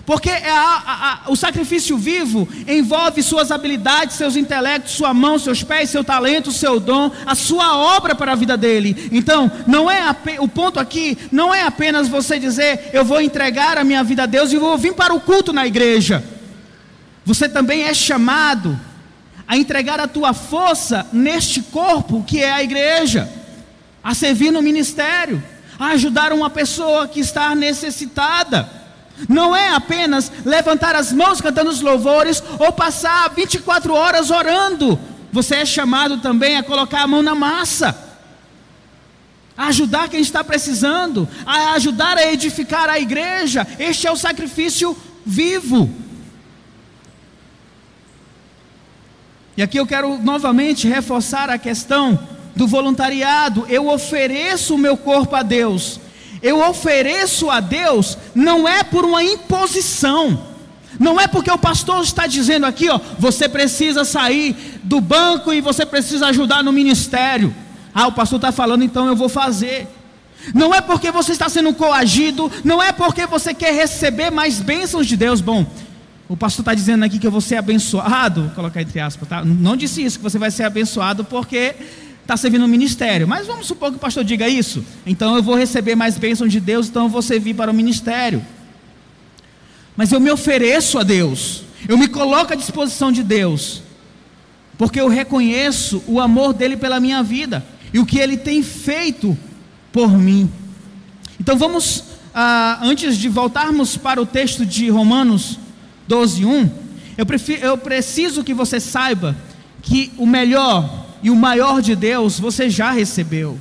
Porque 0.09 0.31
é 0.31 0.51
a, 0.51 0.83
a, 0.87 1.13
a, 1.27 1.31
o 1.31 1.37
sacrifício 1.37 1.99
vivo 1.99 2.49
envolve 2.67 3.23
suas 3.23 3.53
habilidades, 3.53 4.17
seus 4.17 4.37
intelectos, 4.37 4.93
sua 4.93 5.13
mão, 5.13 5.39
seus 5.39 5.63
pés, 5.63 5.91
seu 5.91 6.03
talento, 6.03 6.51
seu 6.51 6.81
dom, 6.81 7.11
a 7.27 7.35
sua 7.35 7.77
obra 7.77 8.15
para 8.15 8.33
a 8.33 8.35
vida 8.35 8.57
dele. 8.57 9.11
Então, 9.13 9.53
não 9.67 9.91
é 9.91 10.01
o 10.39 10.49
ponto 10.49 10.81
aqui 10.81 11.19
não 11.31 11.55
é 11.55 11.63
apenas 11.63 12.09
você 12.09 12.39
dizer 12.39 12.89
eu 12.95 13.05
vou 13.05 13.21
entregar 13.21 13.77
a 13.77 13.85
minha 13.85 14.03
vida 14.03 14.23
a 14.23 14.27
Deus 14.27 14.51
e 14.51 14.57
vou 14.57 14.79
vir 14.79 14.95
para 14.95 15.13
o 15.13 15.21
culto 15.21 15.53
na 15.53 15.67
igreja. 15.67 16.25
Você 17.27 17.47
também 17.47 17.83
é 17.83 17.93
chamado 17.93 18.81
a 19.49 19.57
entregar 19.57 19.99
a 19.99 20.07
tua 20.07 20.35
força 20.35 21.07
neste 21.11 21.63
corpo 21.63 22.23
que 22.23 22.43
é 22.43 22.53
a 22.53 22.63
igreja, 22.63 23.33
a 24.05 24.15
servir 24.15 24.51
no 24.51 24.61
ministério, 24.61 25.43
a 25.79 25.87
ajudar 25.89 26.35
uma 26.35 26.51
pessoa 26.51 27.09
que 27.09 27.19
está 27.19 27.55
necessitada. 27.55 28.69
Não 29.27 29.57
é 29.57 29.71
apenas 29.71 30.31
levantar 30.45 30.95
as 30.95 31.13
mãos 31.15 31.41
cantando 31.41 31.71
os 31.71 31.81
louvores 31.81 32.43
ou 32.59 32.71
passar 32.73 33.31
24 33.31 33.95
horas 33.95 34.31
orando. 34.31 35.01
Você 35.33 35.57
é 35.57 35.65
chamado 35.65 36.19
também 36.19 36.59
a 36.59 36.63
colocar 36.63 37.03
a 37.03 37.07
mão 37.07 37.23
na 37.23 37.35
massa, 37.35 37.97
a 39.57 39.69
ajudar 39.69 40.09
quem 40.09 40.21
está 40.21 40.45
precisando, 40.45 41.27
a 41.47 41.73
ajudar 41.73 42.19
a 42.19 42.33
edificar 42.33 42.89
a 42.91 42.99
igreja. 42.99 43.67
Este 43.79 44.07
é 44.07 44.13
o 44.13 44.17
sacrifício 44.17 44.97
vivo. 45.25 45.91
E 49.59 49.63
aqui 49.63 49.77
eu 49.77 49.85
quero 49.85 50.19
novamente 50.19 50.87
reforçar 50.87 51.51
a 51.51 51.59
questão 51.59 52.17
do 52.55 52.65
voluntariado. 52.65 53.67
Eu 53.69 53.89
ofereço 53.89 54.77
o 54.77 54.79
meu 54.79 54.97
corpo 54.97 55.35
a 55.35 55.43
Deus. 55.43 55.99
Eu 56.41 56.61
ofereço 56.61 57.51
a 57.51 57.59
Deus 57.59 58.17
não 58.37 58.69
é 58.69 58.85
por 58.85 59.05
uma 59.05 59.21
imposição. 59.21 60.47
Não 60.97 61.19
é 61.21 61.27
porque 61.27 61.51
o 61.51 61.59
pastor 61.59 62.05
está 62.05 62.29
dizendo 62.29 62.67
aqui, 62.67 62.89
ó, 62.89 63.01
você 63.19 63.49
precisa 63.49 64.05
sair 64.05 64.55
do 64.85 65.01
banco 65.01 65.53
e 65.53 65.61
você 65.61 65.85
precisa 65.85 66.29
ajudar 66.29 66.63
no 66.63 66.73
ministério. 66.73 67.53
Ah, 67.93 68.07
o 68.07 68.13
pastor 68.13 68.37
está 68.37 68.53
falando, 68.53 68.85
então 68.85 69.09
eu 69.09 69.17
vou 69.17 69.29
fazer. 69.29 69.89
Não 70.55 70.73
é 70.73 70.81
porque 70.81 71.11
você 71.11 71.33
está 71.33 71.49
sendo 71.49 71.75
coagido, 71.75 72.49
não 72.63 72.81
é 72.81 72.93
porque 72.93 73.27
você 73.27 73.53
quer 73.53 73.75
receber 73.75 74.31
mais 74.31 74.61
bênçãos 74.61 75.05
de 75.05 75.17
Deus. 75.17 75.41
Bom, 75.41 75.67
o 76.29 76.37
pastor 76.37 76.63
está 76.63 76.75
dizendo 76.75 77.05
aqui 77.05 77.19
que 77.19 77.27
eu 77.27 77.31
vou 77.31 77.41
ser 77.41 77.57
abençoado, 77.57 78.43
vou 78.43 78.51
colocar 78.51 78.83
entre 78.83 79.01
aspas, 79.01 79.27
tá? 79.27 79.43
Não 79.43 79.75
disse 79.75 80.05
isso, 80.05 80.19
que 80.19 80.23
você 80.23 80.39
vai 80.39 80.51
ser 80.51 80.65
abençoado 80.65 81.25
porque 81.25 81.75
está 82.21 82.37
servindo 82.37 82.61
no 82.63 82.69
ministério. 82.69 83.27
Mas 83.27 83.47
vamos 83.47 83.67
supor 83.67 83.91
que 83.91 83.97
o 83.97 84.01
pastor 84.01 84.23
diga 84.23 84.47
isso. 84.47 84.85
Então 85.07 85.35
eu 85.35 85.43
vou 85.43 85.55
receber 85.55 85.95
mais 85.95 86.19
bênçãos 86.19 86.53
de 86.53 86.61
Deus, 86.61 86.89
então 86.89 87.05
eu 87.05 87.09
vou 87.09 87.23
servir 87.23 87.55
para 87.55 87.71
o 87.71 87.75
ministério. 87.75 88.45
Mas 89.97 90.13
eu 90.13 90.21
me 90.21 90.31
ofereço 90.31 90.99
a 90.99 91.03
Deus, 91.03 91.65
eu 91.89 91.97
me 91.97 92.07
coloco 92.07 92.53
à 92.53 92.57
disposição 92.57 93.11
de 93.11 93.23
Deus, 93.23 93.83
porque 94.77 95.01
eu 95.01 95.09
reconheço 95.09 96.05
o 96.07 96.21
amor 96.21 96.53
dele 96.53 96.77
pela 96.77 97.01
minha 97.01 97.23
vida 97.23 97.65
e 97.93 97.99
o 97.99 98.05
que 98.05 98.19
ele 98.19 98.37
tem 98.37 98.63
feito 98.63 99.37
por 99.91 100.11
mim. 100.11 100.51
Então 101.41 101.57
vamos, 101.57 102.05
ah, 102.35 102.79
antes 102.83 103.17
de 103.17 103.31
voltarmos 103.31 103.97
para 103.97 104.21
o 104.21 104.27
texto 104.27 104.67
de 104.67 104.91
Romanos 104.91 105.59
12, 106.09 106.45
1, 106.45 106.71
eu, 107.19 107.27
prefiro, 107.27 107.65
eu 107.65 107.77
preciso 107.77 108.43
que 108.43 108.55
você 108.55 108.81
saiba 108.81 109.37
que 109.83 110.11
o 110.17 110.27
melhor 110.27 111.07
e 111.23 111.31
o 111.31 111.37
maior 111.37 111.83
de 111.83 111.95
Deus 111.95 112.41
você 112.41 112.71
já 112.71 112.91
recebeu. 112.91 113.59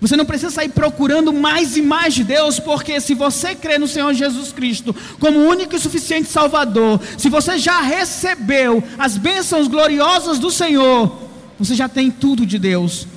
Você 0.00 0.14
não 0.14 0.26
precisa 0.26 0.50
sair 0.50 0.68
procurando 0.68 1.32
mais 1.32 1.76
e 1.76 1.82
mais 1.82 2.14
de 2.14 2.22
Deus, 2.22 2.60
porque 2.60 3.00
se 3.00 3.14
você 3.14 3.54
crê 3.54 3.78
no 3.78 3.88
Senhor 3.88 4.12
Jesus 4.12 4.52
Cristo 4.52 4.94
como 5.18 5.38
único 5.40 5.74
e 5.74 5.78
suficiente 5.78 6.28
Salvador, 6.28 7.00
se 7.16 7.28
você 7.28 7.58
já 7.58 7.80
recebeu 7.80 8.82
as 8.98 9.16
bênçãos 9.16 9.66
gloriosas 9.66 10.38
do 10.38 10.50
Senhor, 10.50 11.30
você 11.58 11.74
já 11.74 11.88
tem 11.88 12.10
tudo 12.10 12.46
de 12.46 12.58
Deus. 12.58 13.08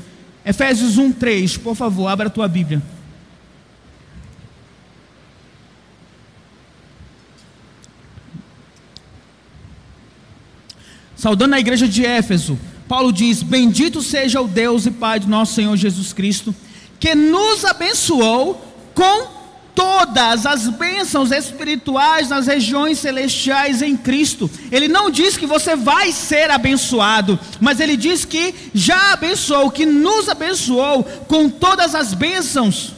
Efésios 0.46 0.98
1, 0.98 1.12
3, 1.12 1.58
por 1.58 1.76
favor, 1.76 2.08
abra 2.08 2.28
a 2.28 2.32
tua 2.32 2.48
Bíblia. 2.48 2.82
Saudando 11.20 11.54
a 11.54 11.60
igreja 11.60 11.86
de 11.86 12.06
Éfeso, 12.06 12.58
Paulo 12.88 13.12
diz: 13.12 13.44
Bendito 13.44 14.02
seja 14.02 14.40
o 14.40 14.48
Deus 14.48 14.86
e 14.86 14.92
Pai 14.92 15.20
do 15.20 15.28
nosso 15.28 15.54
Senhor 15.54 15.76
Jesus 15.76 16.14
Cristo, 16.14 16.56
que 16.98 17.14
nos 17.14 17.66
abençoou 17.66 18.56
com 18.96 19.28
todas 19.76 20.46
as 20.46 20.70
bênçãos 20.70 21.34
espirituais 21.34 22.30
nas 22.30 22.48
regiões 22.48 23.00
celestiais 23.00 23.82
em 23.82 23.98
Cristo. 23.98 24.50
Ele 24.72 24.88
não 24.88 25.12
diz 25.12 25.36
que 25.36 25.46
você 25.46 25.76
vai 25.76 26.14
ser 26.14 26.50
abençoado, 26.52 27.38
mas 27.60 27.82
ele 27.82 27.98
diz 27.98 28.24
que 28.24 28.56
já 28.74 29.12
abençoou, 29.12 29.70
que 29.70 29.86
nos 29.86 30.30
abençoou 30.30 31.04
com 31.04 31.50
todas 31.50 31.96
as 31.96 32.14
bênçãos 32.14 32.94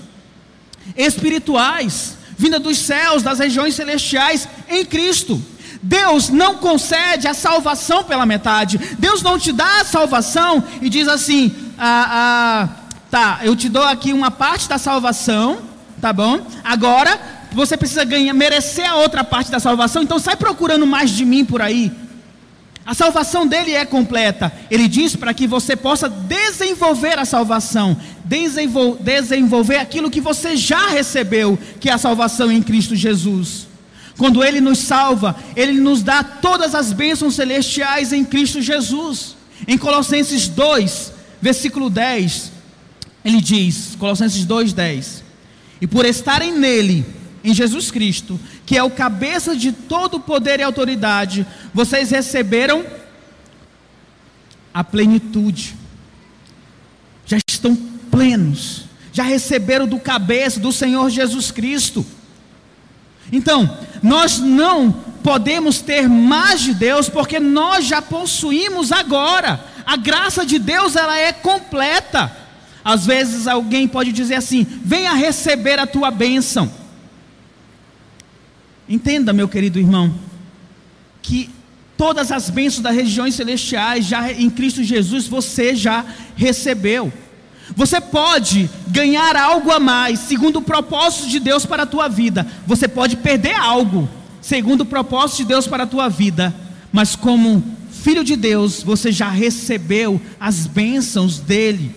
espirituais 0.95 2.21
vinda 2.41 2.59
dos 2.59 2.79
céus, 2.79 3.21
das 3.21 3.37
regiões 3.37 3.75
celestiais 3.75 4.47
em 4.67 4.83
Cristo. 4.83 5.39
Deus 5.81 6.29
não 6.29 6.55
concede 6.57 7.27
a 7.27 7.33
salvação 7.33 8.03
pela 8.03 8.25
metade. 8.25 8.77
Deus 8.99 9.21
não 9.23 9.39
te 9.39 9.51
dá 9.51 9.81
a 9.81 9.85
salvação 9.85 10.63
e 10.81 10.89
diz 10.89 11.07
assim: 11.07 11.53
ah, 11.77 12.07
ah, 12.11 12.69
tá, 13.09 13.39
eu 13.43 13.55
te 13.55 13.67
dou 13.67 13.83
aqui 13.83 14.13
uma 14.13 14.29
parte 14.29 14.69
da 14.69 14.77
salvação, 14.77 15.59
tá 15.99 16.13
bom? 16.13 16.39
Agora 16.63 17.19
você 17.51 17.75
precisa 17.75 18.03
ganhar, 18.03 18.33
merecer 18.33 18.89
a 18.89 18.95
outra 18.95 19.23
parte 19.23 19.51
da 19.51 19.59
salvação, 19.59 20.03
então 20.03 20.19
sai 20.19 20.35
procurando 20.35 20.85
mais 20.85 21.09
de 21.09 21.25
mim 21.25 21.43
por 21.43 21.61
aí. 21.61 21.91
A 22.85 22.93
salvação 22.93 23.45
dele 23.45 23.73
é 23.73 23.85
completa. 23.85 24.51
Ele 24.69 24.87
diz 24.87 25.15
para 25.15 25.33
que 25.33 25.45
você 25.45 25.75
possa 25.75 26.09
desenvolver 26.09 27.19
a 27.19 27.25
salvação, 27.25 27.95
desenvolver 28.25 29.77
aquilo 29.77 30.09
que 30.09 30.19
você 30.19 30.55
já 30.55 30.87
recebeu, 30.87 31.57
que 31.79 31.89
é 31.89 31.93
a 31.93 31.97
salvação 31.97 32.51
em 32.51 32.61
Cristo 32.61 32.95
Jesus. 32.95 33.70
Quando 34.17 34.43
Ele 34.43 34.61
nos 34.61 34.79
salva, 34.79 35.35
Ele 35.55 35.79
nos 35.79 36.03
dá 36.03 36.23
todas 36.23 36.75
as 36.75 36.91
bênçãos 36.93 37.35
celestiais 37.35 38.11
em 38.13 38.23
Cristo 38.23 38.61
Jesus. 38.61 39.35
Em 39.67 39.77
Colossenses 39.77 40.47
2, 40.47 41.13
versículo 41.41 41.89
10, 41.89 42.51
ele 43.23 43.41
diz: 43.41 43.95
Colossenses 43.97 44.45
2, 44.45 44.73
10: 44.73 45.23
E 45.79 45.87
por 45.87 46.05
estarem 46.05 46.57
nele, 46.57 47.05
em 47.43 47.53
Jesus 47.53 47.89
Cristo, 47.89 48.39
que 48.65 48.77
é 48.77 48.83
o 48.83 48.91
cabeça 48.91 49.55
de 49.55 49.71
todo 49.71 50.19
poder 50.19 50.59
e 50.59 50.63
autoridade, 50.63 51.45
vocês 51.73 52.11
receberam 52.11 52.85
a 54.73 54.83
plenitude, 54.83 55.75
já 57.25 57.37
estão 57.49 57.75
plenos, 58.09 58.85
já 59.11 59.23
receberam 59.23 59.87
do 59.87 59.99
cabeça 59.99 60.59
do 60.59 60.71
Senhor 60.71 61.09
Jesus 61.09 61.51
Cristo. 61.51 62.05
Então, 63.31 63.77
nós 64.03 64.39
não 64.39 64.91
podemos 65.23 65.81
ter 65.81 66.09
mais 66.09 66.61
de 66.61 66.73
Deus 66.73 67.07
porque 67.07 67.39
nós 67.39 67.85
já 67.85 68.01
possuímos 68.01 68.91
agora. 68.91 69.63
A 69.85 69.95
graça 69.95 70.45
de 70.45 70.59
Deus 70.59 70.95
ela 70.95 71.17
é 71.17 71.31
completa. 71.31 72.35
Às 72.83 73.05
vezes 73.05 73.47
alguém 73.47 73.87
pode 73.87 74.11
dizer 74.11 74.35
assim: 74.35 74.65
venha 74.83 75.13
receber 75.13 75.79
a 75.79 75.87
tua 75.87 76.11
bênção. 76.11 76.71
Entenda, 78.89 79.31
meu 79.31 79.47
querido 79.47 79.79
irmão, 79.79 80.13
que 81.21 81.49
todas 81.95 82.31
as 82.31 82.49
bênçãos 82.49 82.81
das 82.81 82.95
regiões 82.95 83.35
celestiais, 83.35 84.05
já 84.05 84.31
em 84.31 84.49
Cristo 84.49 84.83
Jesus, 84.83 85.27
você 85.27 85.75
já 85.75 86.03
recebeu. 86.35 87.13
Você 87.75 88.01
pode 88.01 88.69
ganhar 88.87 89.35
algo 89.35 89.71
a 89.71 89.79
mais, 89.79 90.19
segundo 90.19 90.57
o 90.57 90.61
propósito 90.61 91.29
de 91.29 91.39
Deus 91.39 91.65
para 91.65 91.83
a 91.83 91.85
tua 91.85 92.07
vida. 92.07 92.45
Você 92.67 92.87
pode 92.87 93.17
perder 93.17 93.55
algo, 93.55 94.09
segundo 94.41 94.81
o 94.81 94.85
propósito 94.85 95.37
de 95.37 95.45
Deus 95.45 95.67
para 95.67 95.83
a 95.83 95.87
tua 95.87 96.09
vida. 96.09 96.53
Mas 96.91 97.15
como 97.15 97.63
filho 97.91 98.23
de 98.23 98.35
Deus, 98.35 98.83
você 98.83 99.11
já 99.11 99.29
recebeu 99.29 100.19
as 100.39 100.67
bênçãos 100.67 101.39
dele. 101.39 101.95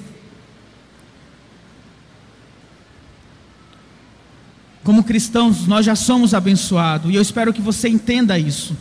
Como 4.84 5.02
cristãos, 5.02 5.66
nós 5.66 5.86
já 5.86 5.96
somos 5.96 6.34
abençoados, 6.34 7.10
e 7.10 7.14
eu 7.14 7.22
espero 7.22 7.54
que 7.54 7.62
você 7.62 7.88
entenda 7.88 8.38
isso. 8.38 8.76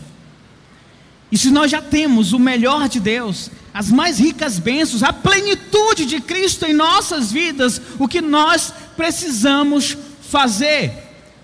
E 1.32 1.38
se 1.38 1.50
nós 1.50 1.72
já 1.72 1.82
temos 1.82 2.34
o 2.34 2.40
melhor 2.40 2.90
de 2.90 3.00
Deus, 3.00 3.50
as 3.74 3.90
mais 3.90 4.20
ricas 4.20 4.60
bênçãos, 4.60 5.02
a 5.04 5.12
plenitude 5.12 6.06
de 6.06 6.22
Cristo 6.22 6.66
em 6.66 6.74
nossas 6.74 7.32
vidas, 7.32 7.82
o 7.98 8.08
que 8.08 8.22
nós 8.22 8.74
precisamos 8.96 9.98
fazer? 10.22 10.92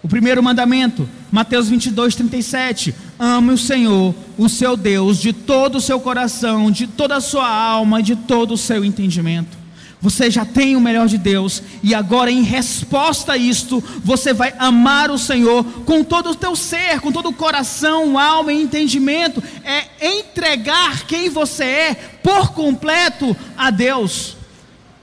O 0.01 0.07
primeiro 0.07 0.41
mandamento, 0.41 1.09
Mateus 1.31 1.67
22, 1.67 2.15
37. 2.15 2.95
Ame 3.19 3.51
o 3.51 3.57
Senhor, 3.57 4.15
o 4.37 4.47
seu 4.47 4.77
Deus, 4.77 5.17
de 5.17 5.33
todo 5.33 5.75
o 5.75 5.81
seu 5.81 5.99
coração, 5.99 6.71
de 6.71 6.87
toda 6.87 7.17
a 7.17 7.21
sua 7.21 7.49
alma, 7.49 8.01
de 8.01 8.15
todo 8.15 8.53
o 8.53 8.57
seu 8.57 8.85
entendimento. 8.85 9.58
Você 10.01 10.31
já 10.31 10.45
tem 10.45 10.77
o 10.77 10.81
melhor 10.81 11.09
de 11.09 11.17
Deus, 11.17 11.61
e 11.83 11.93
agora, 11.93 12.31
em 12.31 12.41
resposta 12.41 13.33
a 13.33 13.37
isto, 13.37 13.83
você 14.01 14.33
vai 14.33 14.53
amar 14.57 15.11
o 15.11 15.17
Senhor 15.17 15.63
com 15.85 16.05
todo 16.05 16.29
o 16.29 16.35
teu 16.35 16.55
ser, 16.55 17.01
com 17.01 17.11
todo 17.11 17.29
o 17.29 17.33
coração, 17.33 18.17
alma 18.17 18.53
e 18.53 18.61
entendimento. 18.61 19.43
É 19.61 20.15
entregar 20.17 21.05
quem 21.05 21.29
você 21.29 21.63
é 21.63 21.93
por 22.23 22.53
completo 22.53 23.35
a 23.57 23.69
Deus. 23.69 24.37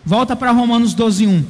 Volta 0.03 0.35
para 0.35 0.51
Romanos 0.51 0.95
12, 0.95 1.27
1. 1.27 1.45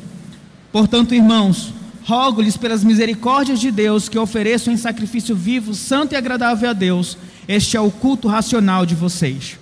Portanto, 0.72 1.14
irmãos, 1.14 1.72
rogo-lhes 2.04 2.56
pelas 2.56 2.82
misericórdias 2.82 3.60
de 3.60 3.70
Deus 3.70 4.08
que 4.08 4.18
ofereçam 4.18 4.74
em 4.74 4.76
sacrifício 4.76 5.36
vivo, 5.36 5.72
santo 5.72 6.14
e 6.14 6.16
agradável 6.16 6.70
a 6.70 6.72
Deus. 6.72 7.16
Este 7.46 7.76
é 7.76 7.80
o 7.80 7.92
culto 7.92 8.26
racional 8.26 8.84
de 8.84 8.96
vocês. 8.96 9.56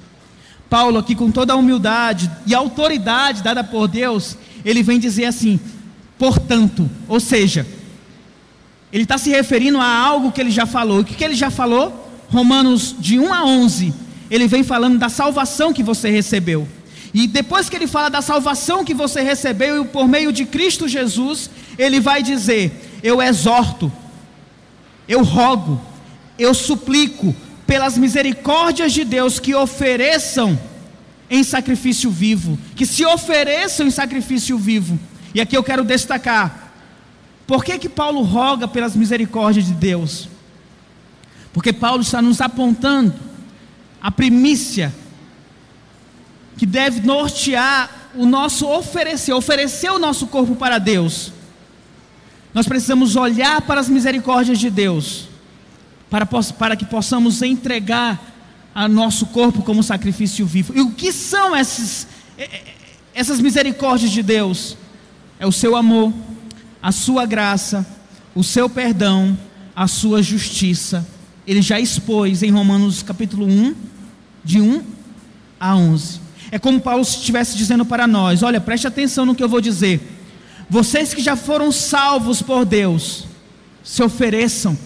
Paulo, 0.75 0.99
aqui 0.99 1.15
com 1.15 1.31
toda 1.31 1.53
a 1.53 1.57
humildade 1.57 2.29
e 2.45 2.53
autoridade 2.53 3.45
dada 3.45 3.63
por 3.63 3.87
Deus, 3.87 4.37
ele 4.65 4.83
vem 4.83 4.99
dizer 4.99 5.27
assim: 5.27 5.61
portanto, 6.19 6.91
ou 7.07 7.21
seja, 7.21 7.65
ele 8.93 9.05
está 9.05 9.17
se 9.17 9.31
referindo 9.31 9.79
a 9.79 9.87
algo 9.87 10.33
que 10.33 10.41
ele 10.41 10.51
já 10.51 10.67
falou. 10.67 10.99
O 10.99 11.05
que, 11.05 11.15
que 11.15 11.23
ele 11.23 11.37
já 11.37 11.49
falou? 11.49 12.11
Romanos 12.29 12.93
de 12.99 13.21
1 13.21 13.33
a 13.33 13.45
11, 13.45 13.95
ele 14.29 14.49
vem 14.49 14.65
falando 14.65 14.99
da 14.99 15.09
salvação 15.09 15.73
que 15.73 15.81
você 15.81 16.11
recebeu. 16.11 16.67
E 17.15 17.29
depois 17.29 17.71
que 17.71 17.77
ele 17.77 17.87
fala 17.87 18.09
da 18.11 18.21
salvação 18.21 18.85
que 18.85 18.95
você 18.95 19.21
recebeu 19.21 19.85
por 19.85 20.09
meio 20.09 20.33
de 20.33 20.45
Cristo 20.45 20.89
Jesus, 20.89 21.49
ele 21.79 22.01
vai 22.01 22.21
dizer: 22.21 23.01
Eu 23.01 23.23
exorto, 23.23 23.93
eu 25.07 25.23
rogo, 25.23 25.81
eu 26.37 26.53
suplico, 26.53 27.33
pelas 27.67 27.97
misericórdias 27.97 28.93
de 28.93 29.05
Deus, 29.05 29.39
que 29.39 29.55
ofereçam 29.55 30.59
em 31.31 31.43
sacrifício 31.43 32.11
vivo, 32.11 32.59
que 32.77 32.85
se 32.87 33.05
ofereçam 33.05 33.87
em 33.87 33.91
sacrifício 33.91 34.59
vivo. 34.59 34.99
E 35.35 35.41
aqui 35.41 35.57
eu 35.57 35.65
quero 35.65 35.85
destacar, 35.85 36.73
por 37.47 37.65
que 37.65 37.79
que 37.79 37.89
Paulo 37.89 38.23
roga 38.23 38.69
pelas 38.69 38.95
misericórdias 38.95 39.67
de 39.67 39.73
Deus? 39.73 40.29
Porque 41.53 41.73
Paulo 41.73 42.03
está 42.03 42.21
nos 42.21 42.41
apontando 42.41 43.15
a 44.01 44.11
primícia 44.11 44.95
que 46.57 46.67
deve 46.67 47.01
nortear 47.01 48.11
o 48.15 48.27
nosso 48.27 48.67
oferecer, 48.69 49.33
oferecer 49.33 49.91
o 49.91 49.99
nosso 49.99 50.27
corpo 50.27 50.55
para 50.55 50.79
Deus. 50.79 51.33
Nós 52.53 52.67
precisamos 52.67 53.17
olhar 53.17 53.63
para 53.63 53.81
as 53.81 53.89
misericórdias 53.89 54.59
de 54.59 54.71
Deus 54.71 55.34
para, 56.15 56.27
para 56.57 56.77
que 56.77 56.85
possamos 56.85 57.43
entregar 57.43 58.23
a 58.73 58.87
nosso 58.87 59.27
corpo 59.27 59.63
como 59.63 59.83
sacrifício 59.83 60.47
vivo. 60.47 60.73
E 60.77 60.81
o 60.81 60.93
que 60.93 61.11
são 61.11 61.57
esses, 61.57 62.07
essas 63.13 63.41
misericórdias 63.41 64.13
de 64.13 64.23
Deus? 64.23 64.77
É 65.41 65.47
o 65.47 65.51
seu 65.51 65.75
amor, 65.75 66.13
a 66.81 66.93
sua 66.93 67.27
graça, 67.27 67.85
o 68.33 68.45
seu 68.45 68.71
perdão, 68.71 69.37
a 69.75 69.89
sua 69.89 70.23
justiça. 70.23 71.05
Ele 71.45 71.61
já 71.61 71.81
expôs 71.81 72.45
em 72.45 72.51
Romanos 72.53 73.03
capítulo 73.03 73.47
1, 73.47 73.75
de 74.45 74.61
1 74.61 74.85
a 75.59 75.75
11. 75.75 76.21
É 76.53 76.61
como 76.61 76.81
Paulo 76.81 77.03
estivesse 77.03 77.57
dizendo 77.57 77.85
para 77.85 78.07
nós: 78.07 78.45
olha, 78.45 78.61
preste 78.61 78.87
atenção 78.87 79.27
no 79.27 79.35
que 79.35 79.43
eu 79.43 79.49
vou 79.49 79.61
dizer. 79.61 80.01
Vocês 80.71 81.13
que 81.13 81.21
já 81.21 81.35
foram 81.35 81.73
salvos 81.73 82.41
por 82.41 82.65
Deus, 82.65 83.25
se 83.83 84.01
ofereçam 84.01 84.79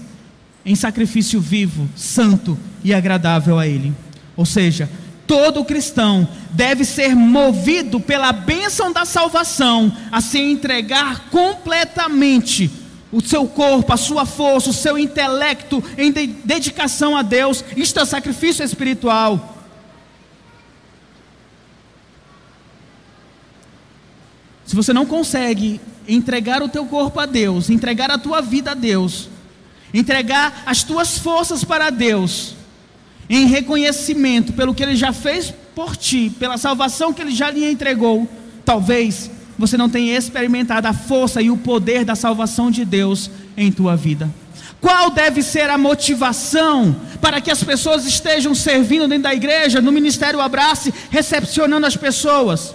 em 0.68 0.74
sacrifício 0.74 1.40
vivo, 1.40 1.88
santo 1.96 2.56
e 2.84 2.92
agradável 2.92 3.58
a 3.58 3.66
Ele. 3.66 3.90
Ou 4.36 4.44
seja, 4.44 4.88
todo 5.26 5.64
cristão 5.64 6.28
deve 6.50 6.84
ser 6.84 7.16
movido 7.16 7.98
pela 7.98 8.32
bênção 8.32 8.92
da 8.92 9.06
salvação 9.06 9.90
a 10.12 10.20
se 10.20 10.38
entregar 10.38 11.30
completamente 11.30 12.70
o 13.10 13.22
seu 13.22 13.46
corpo, 13.48 13.94
a 13.94 13.96
sua 13.96 14.26
força, 14.26 14.68
o 14.68 14.74
seu 14.74 14.98
intelecto 14.98 15.82
em 15.96 16.12
dedicação 16.12 17.16
a 17.16 17.22
Deus. 17.22 17.64
Isto 17.74 18.00
é 18.00 18.04
sacrifício 18.04 18.62
espiritual. 18.62 19.64
Se 24.66 24.76
você 24.76 24.92
não 24.92 25.06
consegue 25.06 25.80
entregar 26.06 26.62
o 26.62 26.68
teu 26.68 26.84
corpo 26.84 27.18
a 27.18 27.24
Deus, 27.24 27.70
entregar 27.70 28.10
a 28.10 28.18
tua 28.18 28.42
vida 28.42 28.72
a 28.72 28.74
Deus, 28.74 29.30
entregar 29.92 30.62
as 30.66 30.82
tuas 30.82 31.18
forças 31.18 31.64
para 31.64 31.90
Deus, 31.90 32.54
em 33.28 33.46
reconhecimento 33.46 34.52
pelo 34.52 34.74
que 34.74 34.82
Ele 34.82 34.96
já 34.96 35.12
fez 35.12 35.52
por 35.74 35.96
ti, 35.96 36.30
pela 36.38 36.56
salvação 36.56 37.12
que 37.12 37.22
Ele 37.22 37.34
já 37.34 37.50
lhe 37.50 37.70
entregou, 37.70 38.28
talvez 38.64 39.30
você 39.58 39.76
não 39.76 39.88
tenha 39.88 40.16
experimentado 40.16 40.86
a 40.86 40.92
força 40.92 41.42
e 41.42 41.50
o 41.50 41.56
poder 41.56 42.04
da 42.04 42.14
salvação 42.14 42.70
de 42.70 42.84
Deus 42.84 43.30
em 43.56 43.72
tua 43.72 43.96
vida. 43.96 44.30
Qual 44.80 45.10
deve 45.10 45.42
ser 45.42 45.68
a 45.68 45.76
motivação 45.76 46.94
para 47.20 47.40
que 47.40 47.50
as 47.50 47.64
pessoas 47.64 48.06
estejam 48.06 48.54
servindo 48.54 49.08
dentro 49.08 49.24
da 49.24 49.34
igreja, 49.34 49.80
no 49.80 49.90
ministério 49.90 50.40
Abrace, 50.40 50.94
recepcionando 51.10 51.84
as 51.84 51.96
pessoas? 51.96 52.72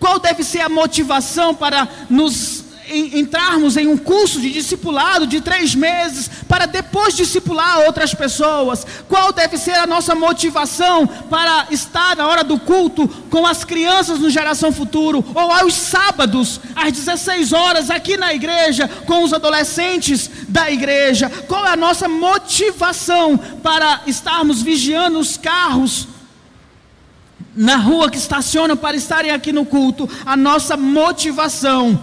Qual 0.00 0.18
deve 0.18 0.42
ser 0.42 0.60
a 0.60 0.68
motivação 0.68 1.54
para 1.54 1.88
nos 2.10 2.64
entrarmos 2.88 3.76
em 3.76 3.86
um 3.86 3.96
curso 3.96 4.40
de 4.40 4.50
discipulado 4.50 5.26
de 5.26 5.40
três 5.40 5.74
meses 5.74 6.30
para 6.48 6.66
depois 6.66 7.14
discipular 7.14 7.80
outras 7.80 8.14
pessoas? 8.14 8.86
Qual 9.08 9.32
deve 9.32 9.58
ser 9.58 9.74
a 9.74 9.86
nossa 9.86 10.14
motivação 10.14 11.06
para 11.06 11.66
estar 11.70 12.16
na 12.16 12.26
hora 12.26 12.44
do 12.44 12.58
culto 12.58 13.08
com 13.30 13.46
as 13.46 13.64
crianças 13.64 14.18
no 14.18 14.30
Geração 14.30 14.72
Futuro 14.72 15.24
ou 15.34 15.52
aos 15.52 15.74
sábados 15.74 16.60
às 16.74 16.92
16 16.92 17.52
horas 17.52 17.90
aqui 17.90 18.16
na 18.16 18.32
igreja 18.32 18.88
com 19.06 19.24
os 19.24 19.32
adolescentes 19.32 20.30
da 20.48 20.70
igreja? 20.70 21.28
Qual 21.48 21.66
é 21.66 21.70
a 21.70 21.76
nossa 21.76 22.08
motivação 22.08 23.36
para 23.62 24.02
estarmos 24.06 24.62
vigiando 24.62 25.18
os 25.18 25.36
carros? 25.36 26.08
Na 27.54 27.76
rua 27.76 28.10
que 28.10 28.18
estacionam 28.18 28.76
para 28.76 28.96
estarem 28.96 29.30
aqui 29.30 29.50
no 29.50 29.64
culto, 29.64 30.08
a 30.26 30.36
nossa 30.36 30.76
motivação 30.76 31.98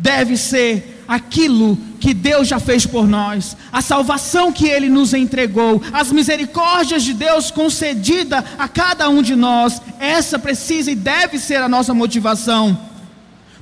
deve 0.00 0.36
ser 0.36 1.02
aquilo 1.06 1.76
que 1.98 2.14
Deus 2.14 2.48
já 2.48 2.58
fez 2.58 2.86
por 2.86 3.06
nós, 3.06 3.56
a 3.70 3.82
salvação 3.82 4.52
que 4.52 4.66
Ele 4.66 4.88
nos 4.88 5.12
entregou, 5.12 5.82
as 5.92 6.10
misericórdias 6.10 7.02
de 7.02 7.12
Deus 7.12 7.50
concedida 7.50 8.44
a 8.58 8.66
cada 8.68 9.08
um 9.08 9.22
de 9.22 9.36
nós, 9.36 9.82
essa 9.98 10.38
precisa 10.38 10.90
e 10.90 10.94
deve 10.94 11.38
ser 11.38 11.56
a 11.56 11.68
nossa 11.68 11.92
motivação. 11.92 12.78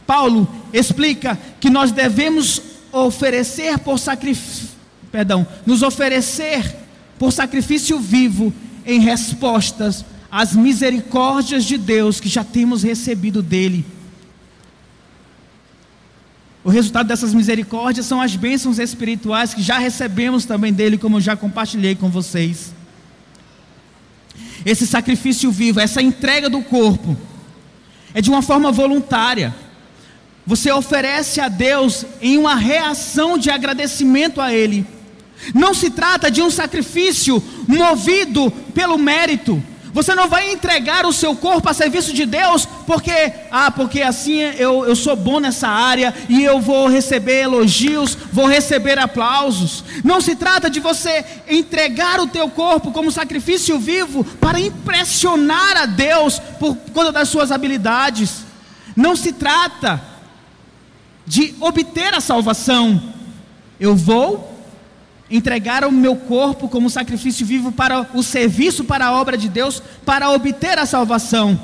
Paulo 0.07 0.47
explica 0.73 1.39
que 1.59 1.69
nós 1.69 1.91
devemos 1.91 2.63
oferecer 2.93 3.79
por 3.79 3.99
sacrifício, 3.99 4.69
perdão, 5.11 5.47
nos 5.67 5.83
oferecer 5.83 6.77
por 7.19 7.33
sacrifício 7.33 7.99
vivo 7.99 8.53
em 8.87 9.01
respostas 9.01 10.05
às 10.31 10.55
misericórdias 10.55 11.65
de 11.65 11.77
Deus 11.77 12.21
que 12.21 12.29
já 12.29 12.45
temos 12.45 12.83
recebido 12.83 13.43
dele. 13.43 13.98
O 16.65 16.71
resultado 16.71 17.07
dessas 17.07 17.33
misericórdias 17.33 18.07
são 18.07 18.21
as 18.21 18.35
bênçãos 18.35 18.79
espirituais 18.79 19.55
que 19.55 19.63
já 19.63 19.79
recebemos 19.79 20.45
também 20.45 20.73
dele, 20.73 20.99
como 20.99 21.17
eu 21.17 21.21
já 21.21 21.37
compartilhei 21.37 21.95
com 21.95 22.11
vocês. 22.11 22.75
Esse 24.67 24.87
sacrifício 24.87 25.51
vivo, 25.51 25.81
essa 25.81 26.03
entrega 26.03 26.51
do 26.51 26.61
corpo, 26.63 27.17
é 28.13 28.21
de 28.21 28.29
uma 28.29 28.43
forma 28.43 28.73
voluntária. 28.73 29.55
você 30.45 30.73
oferece 30.73 31.43
a 31.43 31.49
Deus 31.49 32.07
em 32.23 32.39
uma 32.39 32.55
reação 32.55 33.37
de 33.37 33.51
agradecimento 33.51 34.41
a 34.41 34.53
Ele. 34.53 34.87
Não 35.55 35.75
se 35.75 35.91
trata 35.91 36.31
de 36.31 36.41
um 36.41 36.51
sacrifício 36.51 37.43
movido 37.67 38.51
pelo 38.75 38.97
mérito. 38.97 39.63
Você 39.93 40.15
não 40.15 40.29
vai 40.29 40.53
entregar 40.53 41.07
o 41.07 41.13
seu 41.13 41.35
corpo 41.35 41.69
a 41.69 41.75
serviço 41.75 42.13
de 42.13 42.27
Deus 42.27 42.67
porque, 42.87 43.33
ah, 43.51 43.71
porque 43.71 44.03
assim 44.03 44.39
eu, 44.39 44.85
eu 44.87 44.95
sou 44.95 45.17
bom 45.17 45.41
nessa 45.41 45.69
área 45.69 46.15
e 46.29 46.45
eu 46.45 46.61
vou 46.61 46.89
receber 46.89 47.43
elogios, 47.43 48.17
vou 48.33 48.47
receber 48.47 48.99
aplausos. 48.99 49.85
Não 50.05 50.21
se 50.21 50.37
trata 50.37 50.69
de 50.71 50.81
você 50.81 51.25
entregar 51.49 52.21
o 52.21 52.27
teu 52.27 52.49
corpo 52.49 52.93
como 52.93 53.11
sacrifício 53.11 53.79
vivo 53.79 54.25
para 54.25 54.61
impressionar 54.61 55.77
a 55.77 55.87
Deus 55.87 56.39
por 56.59 56.77
conta 56.93 57.13
das 57.13 57.29
suas 57.29 57.51
habilidades. 57.51 58.45
Não 58.95 59.17
se 59.17 59.33
trata 59.33 60.01
de 61.27 61.55
obter 61.61 62.15
a 62.15 62.21
salvação. 62.21 63.15
Eu 63.79 63.95
vou 63.95 64.48
entregar 65.31 65.85
o 65.85 65.93
meu 65.93 66.17
corpo 66.17 66.69
como 66.69 66.89
sacrifício 66.89 67.45
vivo 67.45 67.71
para 67.71 68.09
o 68.15 68.23
serviço 68.23 68.85
para 68.85 69.07
a 69.07 69.13
obra 69.13 69.37
de 69.37 69.49
Deus, 69.49 69.83
para 70.05 70.31
obter 70.31 70.79
a 70.79 70.87
salvação. 70.87 71.61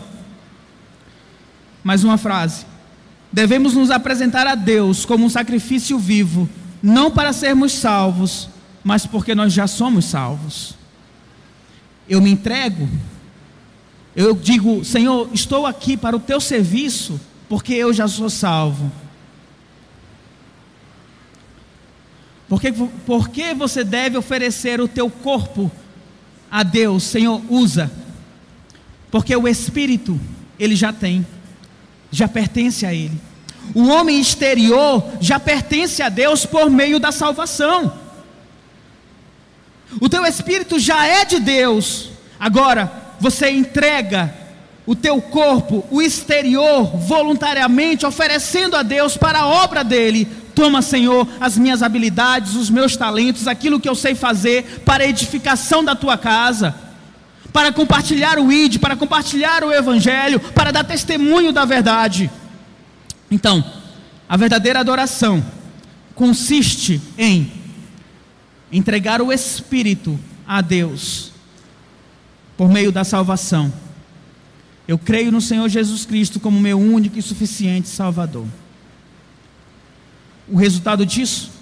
Mais 1.83 2.05
uma 2.05 2.19
frase. 2.19 2.67
Devemos 3.33 3.75
nos 3.75 3.91
apresentar 3.91 4.47
a 4.47 4.55
Deus 4.55 5.05
como 5.05 5.25
um 5.25 5.31
sacrifício 5.31 5.99
vivo, 5.99 6.49
não 6.83 7.11
para 7.11 7.33
sermos 7.33 7.73
salvos, 7.73 8.49
mas 8.83 9.07
porque 9.07 9.35
nós 9.35 9.53
já 9.53 9.67
somos 9.67 10.05
salvos. 10.05 10.75
Eu 12.09 12.21
me 12.21 12.31
entrego, 12.31 12.89
eu 14.15 14.35
digo, 14.35 14.85
Senhor, 14.85 15.29
estou 15.33 15.67
aqui 15.67 15.97
para 15.97 16.15
o 16.15 16.21
teu 16.21 16.41
serviço, 16.41 17.21
porque 17.49 17.73
eu 17.73 17.93
já 17.93 18.07
sou 18.07 18.31
salvo. 18.31 18.93
Porque, 22.55 22.73
porque 23.05 23.53
você 23.53 23.83
deve 23.83 24.17
oferecer 24.17 24.81
o 24.81 24.87
teu 24.87 25.11
corpo 25.11 25.73
a 26.49 26.63
Deus, 26.63 27.03
Senhor, 27.03 27.43
usa. 27.51 27.91
Porque 29.11 29.35
o 29.35 29.49
Espírito, 29.49 30.21
ele 30.57 30.77
já 30.77 30.93
tem, 30.93 31.27
já 32.13 32.29
pertence 32.29 32.87
a 32.87 32.95
Ele. 32.95 33.21
O 33.75 33.89
homem 33.89 34.21
exterior 34.21 35.05
já 35.21 35.41
pertence 35.41 36.01
a 36.01 36.09
Deus 36.09 36.47
por 36.47 36.71
meio 36.71 37.01
da 37.01 37.11
salvação. 37.11 37.93
O 40.01 40.09
teu 40.09 40.25
espírito 40.25 40.79
já 40.79 41.05
é 41.05 41.25
de 41.25 41.41
Deus. 41.41 42.11
Agora, 42.39 42.93
você 43.19 43.51
entrega 43.51 44.33
o 44.87 44.95
teu 44.95 45.21
corpo, 45.21 45.85
o 45.91 46.01
exterior, 46.01 46.85
voluntariamente, 46.99 48.07
oferecendo 48.07 48.77
a 48.77 48.85
Deus 48.85 49.17
para 49.17 49.41
a 49.41 49.47
obra 49.49 49.83
dele, 49.83 50.29
Toma, 50.55 50.81
Senhor, 50.83 51.27
as 51.41 51.59
minhas 51.59 51.83
habilidades, 51.83 52.55
os 52.55 52.71
meus 52.71 52.97
talentos, 52.97 53.49
aquilo 53.49 53.81
que 53.81 53.89
eu 53.89 53.95
sei 53.95 54.15
fazer 54.15 54.83
para 54.85 55.05
a 55.05 55.07
edificação 55.07 55.85
da 55.85 55.97
tua 55.97 56.17
casa, 56.17 56.75
para 57.53 57.73
compartilhar 57.73 58.39
o 58.39 58.53
ID, 58.53 58.79
para 58.79 58.97
compartilhar 58.97 59.65
o 59.65 59.73
Evangelho, 59.73 60.39
para 60.41 60.71
dar 60.71 60.85
testemunho 60.85 61.53
da 61.53 61.65
verdade. 61.65 62.31
Então, 63.31 63.65
a 64.29 64.37
verdadeira 64.37 64.81
adoração 64.81 65.45
consiste 66.15 67.01
em 67.19 67.51
entregar 68.71 69.21
o 69.21 69.33
Espírito 69.33 70.19
a 70.47 70.61
Deus 70.61 71.33
por 72.57 72.69
meio 72.69 72.93
da 72.93 73.05
salvação. 73.05 73.73
Eu 74.87 74.99
creio 74.99 75.33
no 75.33 75.41
Senhor 75.41 75.69
Jesus 75.69 76.05
Cristo 76.05 76.39
como 76.39 76.61
meu 76.61 76.79
único 76.79 77.19
e 77.19 77.23
suficiente 77.23 77.89
Salvador. 77.89 78.47
O 80.49 80.57
resultado 80.57 81.07
disso? 81.07 81.53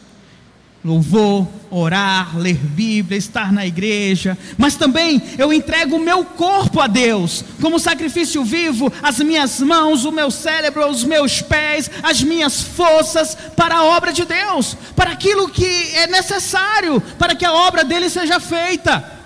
Louvor, 0.85 1.47
orar, 1.71 2.37
ler 2.37 2.57
Bíblia, 2.57 3.17
estar 3.17 3.53
na 3.53 3.65
igreja, 3.65 4.37
mas 4.59 4.75
também 4.75 5.23
eu 5.39 5.53
entrego 5.53 5.95
o 5.95 6.05
meu 6.05 6.25
corpo 6.25 6.81
a 6.81 6.89
Deus, 6.89 7.45
como 7.61 7.79
sacrifício 7.79 8.43
vivo, 8.43 8.93
as 9.01 9.21
minhas 9.21 9.61
mãos, 9.61 10.05
o 10.05 10.11
meu 10.11 10.29
cérebro, 10.29 10.85
os 10.89 11.05
meus 11.05 11.41
pés, 11.41 11.89
as 12.03 12.21
minhas 12.21 12.61
forças, 12.61 13.37
para 13.55 13.77
a 13.77 13.85
obra 13.85 14.13
de 14.13 14.25
Deus, 14.25 14.77
para 14.97 15.13
aquilo 15.13 15.49
que 15.49 15.95
é 15.95 16.09
necessário, 16.09 17.01
para 17.17 17.37
que 17.37 17.45
a 17.45 17.53
obra 17.53 17.85
dele 17.85 18.11
seja 18.11 18.41
feita. 18.41 19.23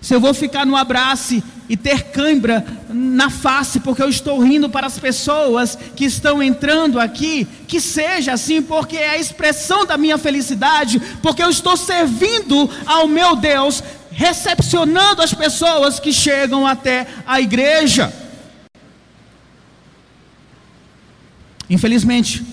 Se 0.00 0.14
eu 0.14 0.20
vou 0.20 0.32
ficar 0.32 0.64
no 0.64 0.74
abraço 0.74 1.42
e 1.70 1.76
ter 1.76 2.06
cãibra 2.06 2.66
na 2.88 3.30
face, 3.30 3.78
porque 3.78 4.02
eu 4.02 4.08
estou 4.08 4.40
rindo 4.40 4.68
para 4.68 4.88
as 4.88 4.98
pessoas 4.98 5.78
que 5.94 6.04
estão 6.04 6.42
entrando 6.42 6.98
aqui, 6.98 7.46
que 7.68 7.80
seja 7.80 8.32
assim, 8.32 8.60
porque 8.60 8.96
é 8.96 9.10
a 9.10 9.18
expressão 9.18 9.86
da 9.86 9.96
minha 9.96 10.18
felicidade, 10.18 11.00
porque 11.22 11.40
eu 11.40 11.48
estou 11.48 11.76
servindo 11.76 12.68
ao 12.84 13.06
meu 13.06 13.36
Deus, 13.36 13.84
recepcionando 14.10 15.22
as 15.22 15.32
pessoas 15.32 16.00
que 16.00 16.12
chegam 16.12 16.66
até 16.66 17.06
a 17.24 17.40
igreja. 17.40 18.12
Infelizmente, 21.70 22.44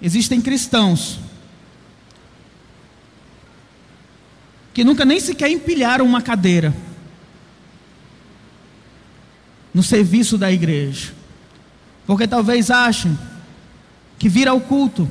existem 0.00 0.40
cristãos 0.40 1.18
que 4.72 4.82
nunca 4.82 5.04
nem 5.04 5.20
sequer 5.20 5.50
empilharam 5.50 6.06
uma 6.06 6.22
cadeira 6.22 6.74
no 9.72 9.82
serviço 9.82 10.36
da 10.36 10.50
igreja, 10.52 11.12
porque 12.06 12.26
talvez 12.26 12.70
achem 12.70 13.18
que 14.18 14.28
vir 14.28 14.46
ao 14.46 14.60
culto, 14.60 15.08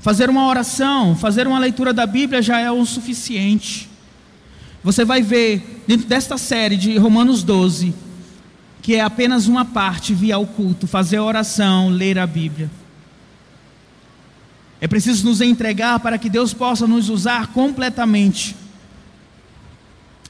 fazer 0.00 0.30
uma 0.30 0.46
oração, 0.46 1.16
fazer 1.16 1.46
uma 1.46 1.58
leitura 1.58 1.92
da 1.92 2.06
Bíblia 2.06 2.40
já 2.40 2.60
é 2.60 2.70
o 2.70 2.84
suficiente. 2.84 3.88
Você 4.82 5.04
vai 5.04 5.22
ver 5.22 5.82
dentro 5.86 6.06
desta 6.06 6.36
série 6.38 6.76
de 6.76 6.96
Romanos 6.96 7.42
12 7.42 7.94
que 8.84 8.94
é 8.94 9.00
apenas 9.00 9.46
uma 9.46 9.64
parte 9.64 10.12
vir 10.12 10.32
ao 10.32 10.46
culto, 10.46 10.86
fazer 10.86 11.18
oração, 11.18 11.88
ler 11.88 12.18
a 12.18 12.26
Bíblia. 12.26 12.70
É 14.78 14.86
preciso 14.86 15.24
nos 15.26 15.40
entregar 15.40 15.98
para 16.00 16.18
que 16.18 16.28
Deus 16.28 16.52
possa 16.52 16.86
nos 16.86 17.08
usar 17.08 17.46
completamente 17.46 18.54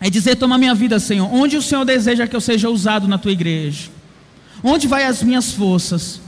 é 0.04 0.10
dizer: 0.10 0.36
toma 0.36 0.58
minha 0.58 0.74
vida, 0.74 1.00
Senhor. 1.00 1.32
Onde 1.32 1.56
o 1.56 1.62
Senhor 1.62 1.82
deseja 1.82 2.26
que 2.26 2.36
eu 2.36 2.40
seja 2.40 2.68
usado 2.68 3.08
na 3.08 3.16
tua 3.16 3.32
igreja? 3.32 3.88
Onde 4.62 4.86
vai 4.86 5.06
as 5.06 5.22
minhas 5.22 5.52
forças? 5.52 6.20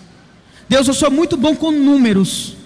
Deus, 0.66 0.88
eu 0.88 0.94
sou 0.94 1.10
muito 1.10 1.36
bom 1.36 1.54
com 1.54 1.70
números. 1.70 2.56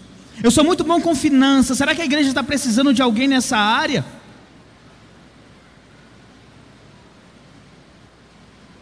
Eu 0.41 0.53
sou 0.53 0.63
muito 0.63 0.85
bom 0.85 1.01
com 1.01 1.13
finanças. 1.13 1.79
Será 1.79 1.97
que 1.97 2.01
a 2.01 2.05
igreja 2.05 2.29
está 2.29 2.45
precisando 2.45 2.95
de 2.95 3.03
alguém 3.03 3.27
nessa 3.27 3.57
área? 3.57 4.05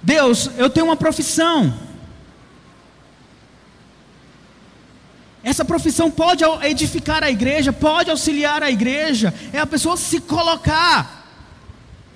Deus, 0.02 0.50
eu 0.58 0.68
tenho 0.68 0.84
uma 0.84 0.96
profissão. 0.96 1.72
Essa 5.42 5.64
profissão 5.64 6.10
pode 6.10 6.44
edificar 6.62 7.24
a 7.24 7.30
igreja, 7.30 7.72
pode 7.72 8.10
auxiliar 8.10 8.62
a 8.62 8.70
igreja. 8.70 9.32
É 9.50 9.58
a 9.60 9.66
pessoa 9.66 9.96
se 9.96 10.20
colocar 10.20 11.17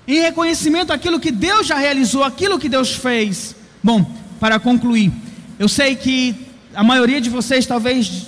em 0.07 0.21
reconhecimento 0.21 0.91
àquilo 0.91 1.19
que 1.19 1.31
Deus 1.31 1.67
já 1.67 1.75
realizou, 1.75 2.23
aquilo 2.23 2.59
que 2.59 2.69
Deus 2.69 2.93
fez. 2.93 3.55
Bom, 3.81 4.05
para 4.39 4.59
concluir, 4.59 5.11
eu 5.57 5.69
sei 5.69 5.95
que 5.95 6.35
a 6.75 6.83
maioria 6.83 7.21
de 7.21 7.29
vocês 7.29 7.65
talvez 7.65 8.27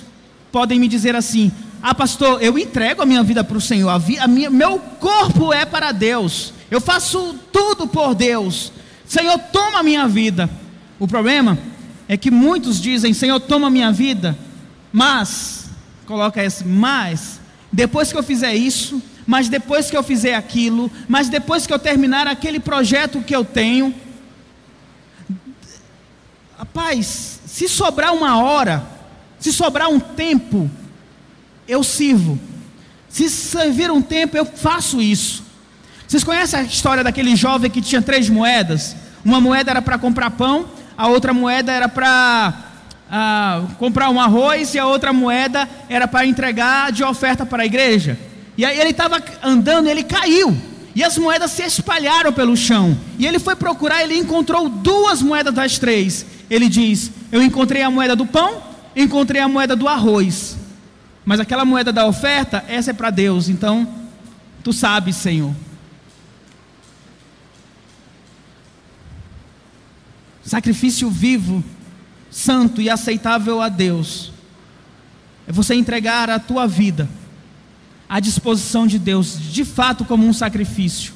podem 0.50 0.78
me 0.78 0.88
dizer 0.88 1.14
assim: 1.14 1.52
Ah, 1.82 1.94
pastor, 1.94 2.42
eu 2.42 2.58
entrego 2.58 3.02
a 3.02 3.06
minha 3.06 3.22
vida 3.22 3.44
para 3.44 3.58
o 3.58 3.60
Senhor, 3.60 3.88
a, 3.90 4.00
a 4.24 4.28
minha, 4.28 4.50
meu 4.50 4.78
corpo 4.78 5.52
é 5.52 5.64
para 5.64 5.92
Deus, 5.92 6.52
eu 6.70 6.80
faço 6.80 7.34
tudo 7.52 7.86
por 7.86 8.14
Deus. 8.14 8.72
Senhor, 9.06 9.38
toma 9.52 9.80
a 9.80 9.82
minha 9.82 10.08
vida. 10.08 10.50
O 10.98 11.06
problema 11.06 11.58
é 12.08 12.16
que 12.16 12.30
muitos 12.30 12.80
dizem: 12.80 13.12
Senhor, 13.12 13.38
toma 13.40 13.66
a 13.66 13.70
minha 13.70 13.92
vida, 13.92 14.36
mas, 14.92 15.68
coloca 16.06 16.42
esse, 16.42 16.64
mas, 16.66 17.35
depois 17.72 18.12
que 18.12 18.18
eu 18.18 18.22
fizer 18.22 18.54
isso, 18.54 19.02
mas 19.26 19.48
depois 19.48 19.90
que 19.90 19.96
eu 19.96 20.02
fizer 20.02 20.34
aquilo, 20.34 20.90
mas 21.08 21.28
depois 21.28 21.66
que 21.66 21.72
eu 21.72 21.78
terminar 21.78 22.26
aquele 22.26 22.60
projeto 22.60 23.20
que 23.20 23.34
eu 23.34 23.44
tenho, 23.44 23.94
rapaz, 26.56 27.40
se 27.46 27.68
sobrar 27.68 28.14
uma 28.14 28.38
hora, 28.38 28.86
se 29.38 29.52
sobrar 29.52 29.88
um 29.88 29.98
tempo, 29.98 30.70
eu 31.66 31.82
sirvo. 31.82 32.38
Se 33.08 33.28
servir 33.30 33.90
um 33.90 34.02
tempo, 34.02 34.36
eu 34.36 34.44
faço 34.44 35.00
isso. 35.00 35.44
Vocês 36.06 36.22
conhecem 36.22 36.60
a 36.60 36.62
história 36.62 37.02
daquele 37.02 37.34
jovem 37.34 37.70
que 37.70 37.82
tinha 37.82 38.00
três 38.00 38.28
moedas? 38.28 38.94
Uma 39.24 39.40
moeda 39.40 39.72
era 39.72 39.82
para 39.82 39.98
comprar 39.98 40.30
pão, 40.30 40.68
a 40.96 41.08
outra 41.08 41.34
moeda 41.34 41.72
era 41.72 41.88
para 41.88 42.65
ah, 43.10 43.62
comprar 43.78 44.10
um 44.10 44.20
arroz 44.20 44.74
e 44.74 44.78
a 44.78 44.86
outra 44.86 45.12
moeda 45.12 45.68
era 45.88 46.08
para 46.08 46.26
entregar 46.26 46.92
de 46.92 47.04
oferta 47.04 47.46
para 47.46 47.62
a 47.62 47.66
igreja. 47.66 48.18
E 48.56 48.64
aí 48.64 48.78
ele 48.78 48.90
estava 48.90 49.22
andando, 49.42 49.88
ele 49.88 50.02
caiu. 50.02 50.56
E 50.94 51.04
as 51.04 51.18
moedas 51.18 51.50
se 51.50 51.62
espalharam 51.62 52.32
pelo 52.32 52.56
chão. 52.56 52.96
E 53.18 53.26
ele 53.26 53.38
foi 53.38 53.54
procurar, 53.54 54.02
ele 54.02 54.16
encontrou 54.16 54.68
duas 54.68 55.20
moedas 55.20 55.52
das 55.52 55.78
três. 55.78 56.24
Ele 56.48 56.68
diz: 56.68 57.10
Eu 57.30 57.42
encontrei 57.42 57.82
a 57.82 57.90
moeda 57.90 58.16
do 58.16 58.24
pão 58.24 58.66
encontrei 58.96 59.42
a 59.42 59.48
moeda 59.48 59.76
do 59.76 59.86
arroz, 59.86 60.56
mas 61.24 61.38
aquela 61.38 61.64
moeda 61.64 61.92
da 61.92 62.06
oferta, 62.06 62.64
essa 62.66 62.90
é 62.90 62.94
para 62.94 63.10
Deus, 63.10 63.48
então 63.48 63.86
tu 64.64 64.72
sabes, 64.72 65.16
Senhor. 65.16 65.54
Sacrifício 70.42 71.10
vivo, 71.10 71.62
santo 72.36 72.82
e 72.82 72.90
aceitável 72.90 73.62
a 73.62 73.70
Deus, 73.70 74.30
é 75.48 75.52
você 75.52 75.74
entregar 75.74 76.28
a 76.28 76.38
tua 76.38 76.66
vida 76.66 77.08
à 78.06 78.20
disposição 78.20 78.86
de 78.86 78.98
Deus, 78.98 79.38
de 79.40 79.64
fato 79.64 80.04
como 80.04 80.26
um 80.26 80.34
sacrifício, 80.34 81.14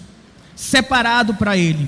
separado 0.56 1.35
para 1.35 1.59
Ele, 1.59 1.87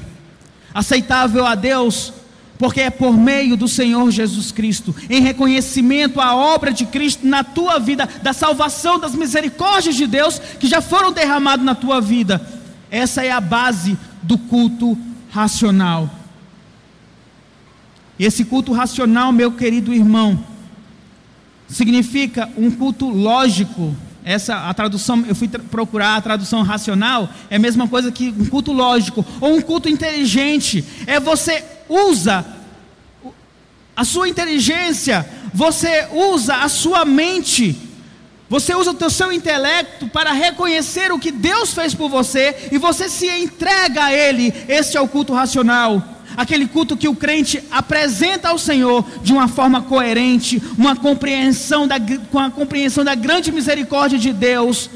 aceitável 0.75 1.47
a 1.47 1.55
Deus 1.55 2.13
porque 2.59 2.83
é 2.83 2.91
por 2.91 3.17
meio 3.17 3.57
do 3.57 3.67
Senhor 3.67 4.09
Jesus 4.11 4.53
Cristo, 4.53 4.95
em 5.09 5.21
reconhecimento 5.21 6.21
à 6.21 6.37
obra 6.37 6.71
de 6.71 6.85
Cristo 6.85 7.27
na 7.27 7.43
tua 7.43 7.81
vida, 7.81 8.09
da 8.23 8.33
salvação, 8.33 9.01
das 9.01 9.15
misericórdias 9.15 9.97
de 9.97 10.07
Deus 10.07 10.39
que 10.61 10.69
já 10.69 10.81
foram 10.81 11.11
derramadas 11.11 11.65
na 11.65 11.75
tua 11.75 12.01
vida. 12.01 12.41
Essa 12.89 13.25
é 13.25 13.33
a 13.33 13.41
base 13.41 13.99
do 14.23 14.37
culto 14.37 14.97
racional. 15.31 16.22
E 18.23 18.25
esse 18.25 18.45
culto 18.45 18.73
racional, 18.73 19.33
meu 19.33 19.51
querido 19.51 19.93
irmão, 19.93 20.39
significa 21.67 22.49
um 22.57 22.71
culto 22.71 23.09
lógico. 23.09 23.97
Essa 24.25 24.69
a 24.69 24.73
tradução, 24.73 25.25
eu 25.27 25.35
fui 25.35 25.49
procurar 25.49 26.15
a 26.15 26.21
tradução 26.21 26.63
racional, 26.63 27.29
é 27.51 27.57
a 27.57 27.59
mesma 27.59 27.89
coisa 27.89 28.13
que 28.13 28.29
um 28.29 28.47
culto 28.47 28.73
lógico 28.73 29.27
ou 29.41 29.57
um 29.57 29.61
culto 29.61 29.89
inteligente. 29.89 30.85
É 31.05 31.19
você 31.19 31.65
usa 31.89 32.47
a 33.97 34.05
sua 34.05 34.29
inteligência, 34.29 35.29
você 35.53 36.07
usa 36.13 36.59
a 36.59 36.69
sua 36.69 37.05
mente, 37.05 37.77
você 38.49 38.73
usa 38.73 38.93
o 38.93 39.11
seu 39.11 39.33
intelecto 39.33 40.07
para 40.07 40.31
reconhecer 40.31 41.11
o 41.11 41.19
que 41.19 41.33
Deus 41.33 41.75
fez 41.75 41.93
por 41.93 42.09
você 42.09 42.69
e 42.71 42.79
você 42.79 43.09
se 43.09 43.27
entrega 43.29 44.05
a 44.05 44.13
Ele. 44.13 44.55
Este 44.69 44.97
é 44.97 45.01
o 45.01 45.09
culto 45.09 45.35
racional. 45.35 46.22
Aquele 46.37 46.67
culto 46.67 46.97
que 46.97 47.09
o 47.09 47.15
crente 47.15 47.63
apresenta 47.71 48.49
ao 48.49 48.59
Senhor 48.59 49.05
de 49.23 49.33
uma 49.33 49.49
forma 49.49 49.83
coerente, 49.83 50.63
uma 50.79 50.97
compreensão 50.97 51.87
da, 51.87 51.97
com 52.31 52.39
a 52.39 52.51
compreensão 52.51 53.05
da 53.05 53.15
grande 53.15 53.53
misericórdia 53.53 54.19
de 54.19 54.33
Deus. 54.33 54.89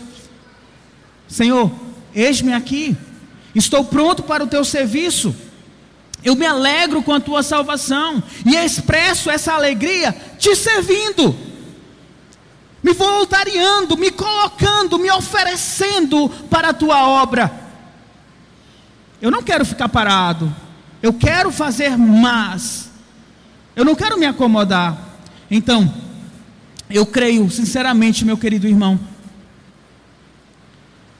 Senhor, 1.29 1.70
eis-me 2.14 2.53
aqui, 2.53 2.96
estou 3.55 3.85
pronto 3.85 4.22
para 4.22 4.44
o 4.44 4.46
teu 4.46 4.64
serviço. 4.64 5.35
Eu 6.25 6.35
me 6.35 6.46
alegro 6.46 7.03
com 7.03 7.12
a 7.12 7.20
tua 7.20 7.42
salvação 7.42 8.22
e 8.44 8.57
expresso 8.57 9.31
essa 9.31 9.53
alegria 9.53 10.16
te 10.38 10.57
servindo, 10.57 11.37
me 12.83 12.92
voluntariando, 12.92 13.96
me 13.96 14.11
colocando, 14.11 14.99
me 14.99 15.11
oferecendo 15.11 16.29
para 16.51 16.70
a 16.70 16.75
tua 16.75 17.07
obra. 17.07 17.53
Eu 19.20 19.31
não 19.31 19.42
quero 19.42 19.64
ficar 19.64 19.88
parado, 19.88 20.55
eu 21.07 21.12
quero 21.12 21.53
fazer 21.53 21.97
mais, 21.97 22.90
eu 23.77 23.85
não 23.85 23.95
quero 23.95 24.19
me 24.19 24.27
acomodar. 24.27 24.99
Então, 25.49 25.95
eu 26.90 27.07
creio 27.07 27.49
sinceramente, 27.49 28.25
meu 28.25 28.37
querido 28.37 28.66
irmão, 28.66 28.99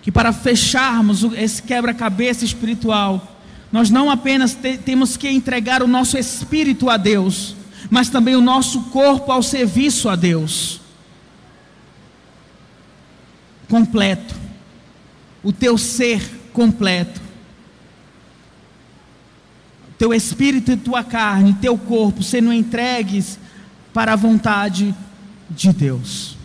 que 0.03 0.11
para 0.11 0.33
fecharmos 0.33 1.23
esse 1.35 1.63
quebra-cabeça 1.63 2.45
espiritual, 2.45 3.39
nós 3.71 3.89
não 3.89 4.11
apenas 4.11 4.55
te, 4.55 4.77
temos 4.77 5.17
que 5.17 5.29
entregar 5.29 5.85
o 5.85 5.87
nosso 5.87 6.19
espírito 6.19 6.91
a 6.91 6.97
Deus, 6.97 7.55
mas 7.89 8.09
também 8.09 8.35
o 8.35 8.41
nosso 8.41 8.83
corpo 8.91 9.31
ao 9.31 9.43
serviço 9.43 10.09
a 10.09 10.17
Deus. 10.17 10.81
Completo. 13.69 14.35
O 15.45 15.53
teu 15.53 15.79
ser 15.79 16.29
completo. 16.53 17.26
Teu 19.99 20.13
espírito 20.13 20.73
e 20.73 20.77
tua 20.77 21.03
carne, 21.03 21.55
teu 21.55 21.77
corpo 21.79 22.23
sendo 22.23 22.53
entregues 22.53 23.39
para 23.93 24.13
a 24.13 24.17
vontade 24.17 24.95
de 25.51 25.73
Deus. 25.73 26.37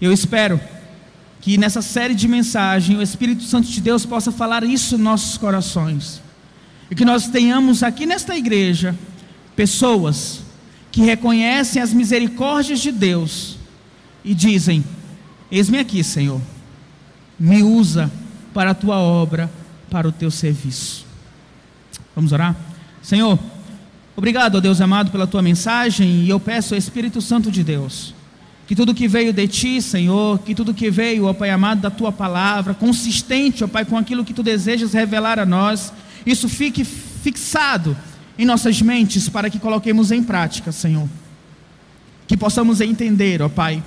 Eu 0.00 0.12
espero 0.12 0.60
que 1.40 1.58
nessa 1.58 1.82
série 1.82 2.14
de 2.14 2.26
mensagens 2.26 2.98
o 2.98 3.02
Espírito 3.02 3.42
Santo 3.44 3.68
de 3.68 3.80
Deus 3.80 4.06
possa 4.06 4.32
falar 4.32 4.64
isso 4.64 4.96
nos 4.96 5.04
nossos 5.04 5.38
corações. 5.38 6.20
E 6.90 6.94
que 6.94 7.04
nós 7.04 7.28
tenhamos 7.28 7.82
aqui 7.82 8.06
nesta 8.06 8.36
igreja 8.36 8.98
pessoas 9.54 10.40
que 10.90 11.02
reconhecem 11.02 11.80
as 11.82 11.92
misericórdias 11.92 12.80
de 12.80 12.90
Deus 12.90 13.56
e 14.24 14.34
dizem: 14.34 14.84
Eis-me 15.50 15.78
aqui, 15.78 16.02
Senhor, 16.02 16.40
me 17.38 17.62
usa 17.62 18.10
para 18.52 18.70
a 18.70 18.74
tua 18.74 18.96
obra, 18.96 19.50
para 19.90 20.08
o 20.08 20.12
teu 20.12 20.30
serviço. 20.30 21.04
Vamos 22.14 22.32
orar? 22.32 22.56
Senhor, 23.02 23.38
obrigado, 24.16 24.56
ó 24.56 24.60
Deus 24.60 24.80
amado, 24.80 25.10
pela 25.10 25.26
tua 25.26 25.42
mensagem 25.42 26.24
e 26.24 26.28
eu 26.30 26.40
peço 26.40 26.74
ao 26.74 26.78
Espírito 26.78 27.20
Santo 27.20 27.50
de 27.50 27.62
Deus 27.62 28.14
que 28.66 28.74
tudo 28.74 28.94
que 28.94 29.06
veio 29.06 29.32
de 29.32 29.46
ti, 29.46 29.82
Senhor, 29.82 30.38
que 30.38 30.54
tudo 30.54 30.72
que 30.72 30.90
veio, 30.90 31.26
ó 31.26 31.34
Pai 31.34 31.50
amado, 31.50 31.82
da 31.82 31.90
tua 31.90 32.10
palavra, 32.10 32.72
consistente, 32.72 33.62
ó 33.62 33.68
Pai, 33.68 33.84
com 33.84 33.96
aquilo 33.96 34.24
que 34.24 34.32
tu 34.32 34.42
desejas 34.42 34.92
revelar 34.92 35.38
a 35.38 35.44
nós, 35.44 35.92
isso 36.24 36.48
fique 36.48 36.82
fixado 36.84 37.96
em 38.38 38.44
nossas 38.44 38.80
mentes 38.80 39.28
para 39.28 39.50
que 39.50 39.58
coloquemos 39.58 40.10
em 40.10 40.22
prática, 40.22 40.72
Senhor. 40.72 41.08
Que 42.26 42.36
possamos 42.36 42.80
entender, 42.80 43.42
ó 43.42 43.48
Pai, 43.48 43.82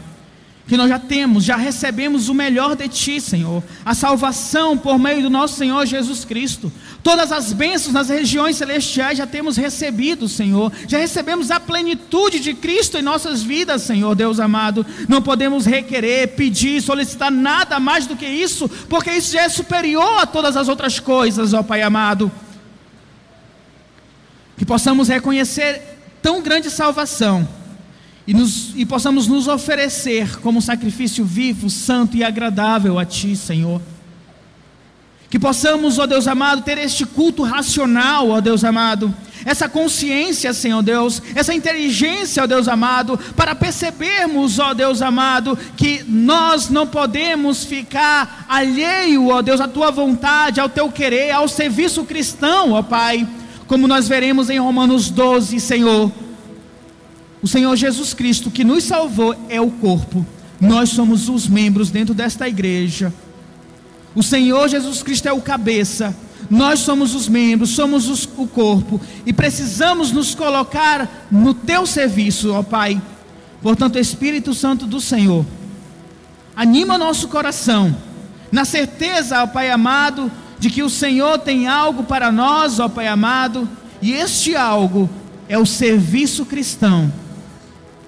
que 0.67 0.75
nós 0.75 0.89
já 0.89 0.99
temos, 0.99 1.45
já 1.45 1.55
recebemos 1.55 2.27
o 2.27 2.33
melhor 2.33 2.75
de 2.75 2.89
Ti, 2.89 3.21
Senhor, 3.21 3.63
a 3.85 3.93
salvação 3.93 4.77
por 4.77 4.99
meio 4.99 5.21
do 5.21 5.29
nosso 5.29 5.55
Senhor 5.55 5.85
Jesus 5.85 6.25
Cristo. 6.25 6.71
Todas 7.01 7.31
as 7.31 7.53
bênçãos 7.53 7.93
nas 7.93 8.09
regiões 8.09 8.57
celestiais 8.57 9.17
já 9.17 9.25
temos 9.25 9.55
recebido, 9.55 10.27
Senhor. 10.27 10.69
Já 10.85 10.97
recebemos 10.97 11.51
a 11.51 11.59
plenitude 11.59 12.41
de 12.41 12.53
Cristo 12.53 12.97
em 12.97 13.01
nossas 13.01 13.41
vidas, 13.41 13.83
Senhor, 13.83 14.13
Deus 14.13 14.41
amado. 14.41 14.85
Não 15.07 15.21
podemos 15.21 15.65
requerer, 15.65 16.35
pedir, 16.35 16.81
solicitar 16.81 17.31
nada 17.31 17.79
mais 17.79 18.05
do 18.05 18.17
que 18.17 18.27
isso, 18.27 18.67
porque 18.89 19.11
isso 19.11 19.31
já 19.31 19.43
é 19.43 19.49
superior 19.49 20.19
a 20.19 20.25
todas 20.25 20.57
as 20.57 20.67
outras 20.67 20.99
coisas, 20.99 21.53
ó 21.53 21.63
Pai 21.63 21.81
amado. 21.81 22.29
Que 24.57 24.65
possamos 24.65 25.07
reconhecer 25.07 25.81
tão 26.21 26.41
grande 26.41 26.69
salvação 26.69 27.47
e, 28.27 28.33
nos, 28.33 28.73
e 28.75 28.85
possamos 28.85 29.25
nos 29.25 29.47
oferecer 29.47 30.41
como 30.41 30.61
sacrifício 30.61 31.23
vivo, 31.23 31.69
santo 31.69 32.17
e 32.17 32.25
agradável 32.25 32.99
a 32.99 33.05
Ti, 33.05 33.37
Senhor. 33.37 33.81
Que 35.29 35.39
possamos, 35.39 35.97
ó 35.97 36.05
Deus 36.05 36.27
amado, 36.27 36.61
ter 36.61 36.77
este 36.77 37.05
culto 37.05 37.43
racional, 37.43 38.29
ó 38.29 38.41
Deus 38.41 38.65
amado, 38.65 39.13
essa 39.45 39.69
consciência, 39.69 40.53
Senhor 40.53 40.81
Deus, 40.81 41.21
essa 41.35 41.53
inteligência, 41.53 42.43
ó 42.43 42.47
Deus 42.47 42.67
amado, 42.67 43.17
para 43.35 43.55
percebermos, 43.55 44.59
ó 44.59 44.73
Deus 44.73 45.01
amado, 45.01 45.57
que 45.77 46.03
nós 46.05 46.69
não 46.69 46.85
podemos 46.85 47.63
ficar 47.63 48.45
alheio, 48.49 49.29
ó 49.29 49.41
Deus, 49.41 49.61
à 49.61 49.69
tua 49.69 49.89
vontade, 49.89 50.59
ao 50.59 50.67
teu 50.67 50.91
querer, 50.91 51.31
ao 51.31 51.47
serviço 51.47 52.03
cristão, 52.03 52.73
ó 52.73 52.81
Pai, 52.81 53.25
como 53.67 53.87
nós 53.87 54.07
veremos 54.07 54.49
em 54.49 54.59
Romanos 54.59 55.09
12, 55.09 55.61
Senhor 55.61 56.11
o 57.47 57.49
Senhor 57.49 57.77
Jesus 57.77 58.13
Cristo 58.13 58.51
que 58.51 58.65
nos 58.65 58.83
salvou 58.83 59.33
é 59.47 59.61
o 59.61 59.71
corpo. 59.71 60.25
Nós 60.59 60.89
somos 60.89 61.29
os 61.29 61.47
membros 61.47 61.89
dentro 61.89 62.13
desta 62.13 62.45
igreja. 62.45 63.13
O 64.13 64.21
Senhor 64.21 64.67
Jesus 64.67 65.01
Cristo 65.01 65.29
é 65.29 65.31
o 65.31 65.39
cabeça. 65.39 66.13
Nós 66.49 66.79
somos 66.79 67.15
os 67.15 67.29
membros, 67.29 67.69
somos 67.69 68.09
os, 68.09 68.27
o 68.35 68.45
corpo 68.47 68.99
e 69.25 69.31
precisamos 69.31 70.11
nos 70.11 70.35
colocar 70.35 71.25
no 71.31 71.53
teu 71.53 71.85
serviço, 71.85 72.51
ó 72.51 72.61
Pai. 72.61 73.01
Portanto, 73.61 73.97
Espírito 73.97 74.53
Santo 74.53 74.85
do 74.85 74.99
Senhor, 74.99 75.45
anima 76.53 76.97
nosso 76.97 77.29
coração, 77.29 77.95
na 78.51 78.65
certeza, 78.65 79.41
ó 79.41 79.47
Pai 79.47 79.71
amado, 79.71 80.29
de 80.59 80.69
que 80.69 80.83
o 80.83 80.89
Senhor 80.89 81.39
tem 81.39 81.65
algo 81.65 82.03
para 82.03 82.29
nós, 82.29 82.77
ó 82.77 82.89
Pai 82.89 83.07
amado, 83.07 83.69
e 84.01 84.11
este 84.11 84.53
algo 84.53 85.09
é 85.47 85.57
o 85.57 85.65
serviço 85.65 86.45
cristão 86.45 87.09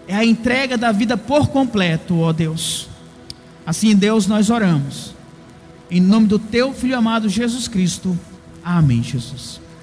é 0.10 0.16
a 0.16 0.26
entrega 0.26 0.76
da 0.76 0.91
vida 0.91 1.16
por 1.16 1.49
completo, 1.49 2.18
ó 2.18 2.34
Deus. 2.34 2.89
Assim, 3.64 3.95
Deus, 3.95 4.26
nós 4.26 4.49
oramos. 4.49 5.14
Em 5.91 6.01
nome 6.01 6.26
do 6.26 6.39
teu 6.39 6.74
filho 6.74 6.97
amado 6.97 7.30
Jesus 7.30 7.68
Cristo. 7.68 8.18
Amém, 8.64 9.03
Jesus. 9.03 9.62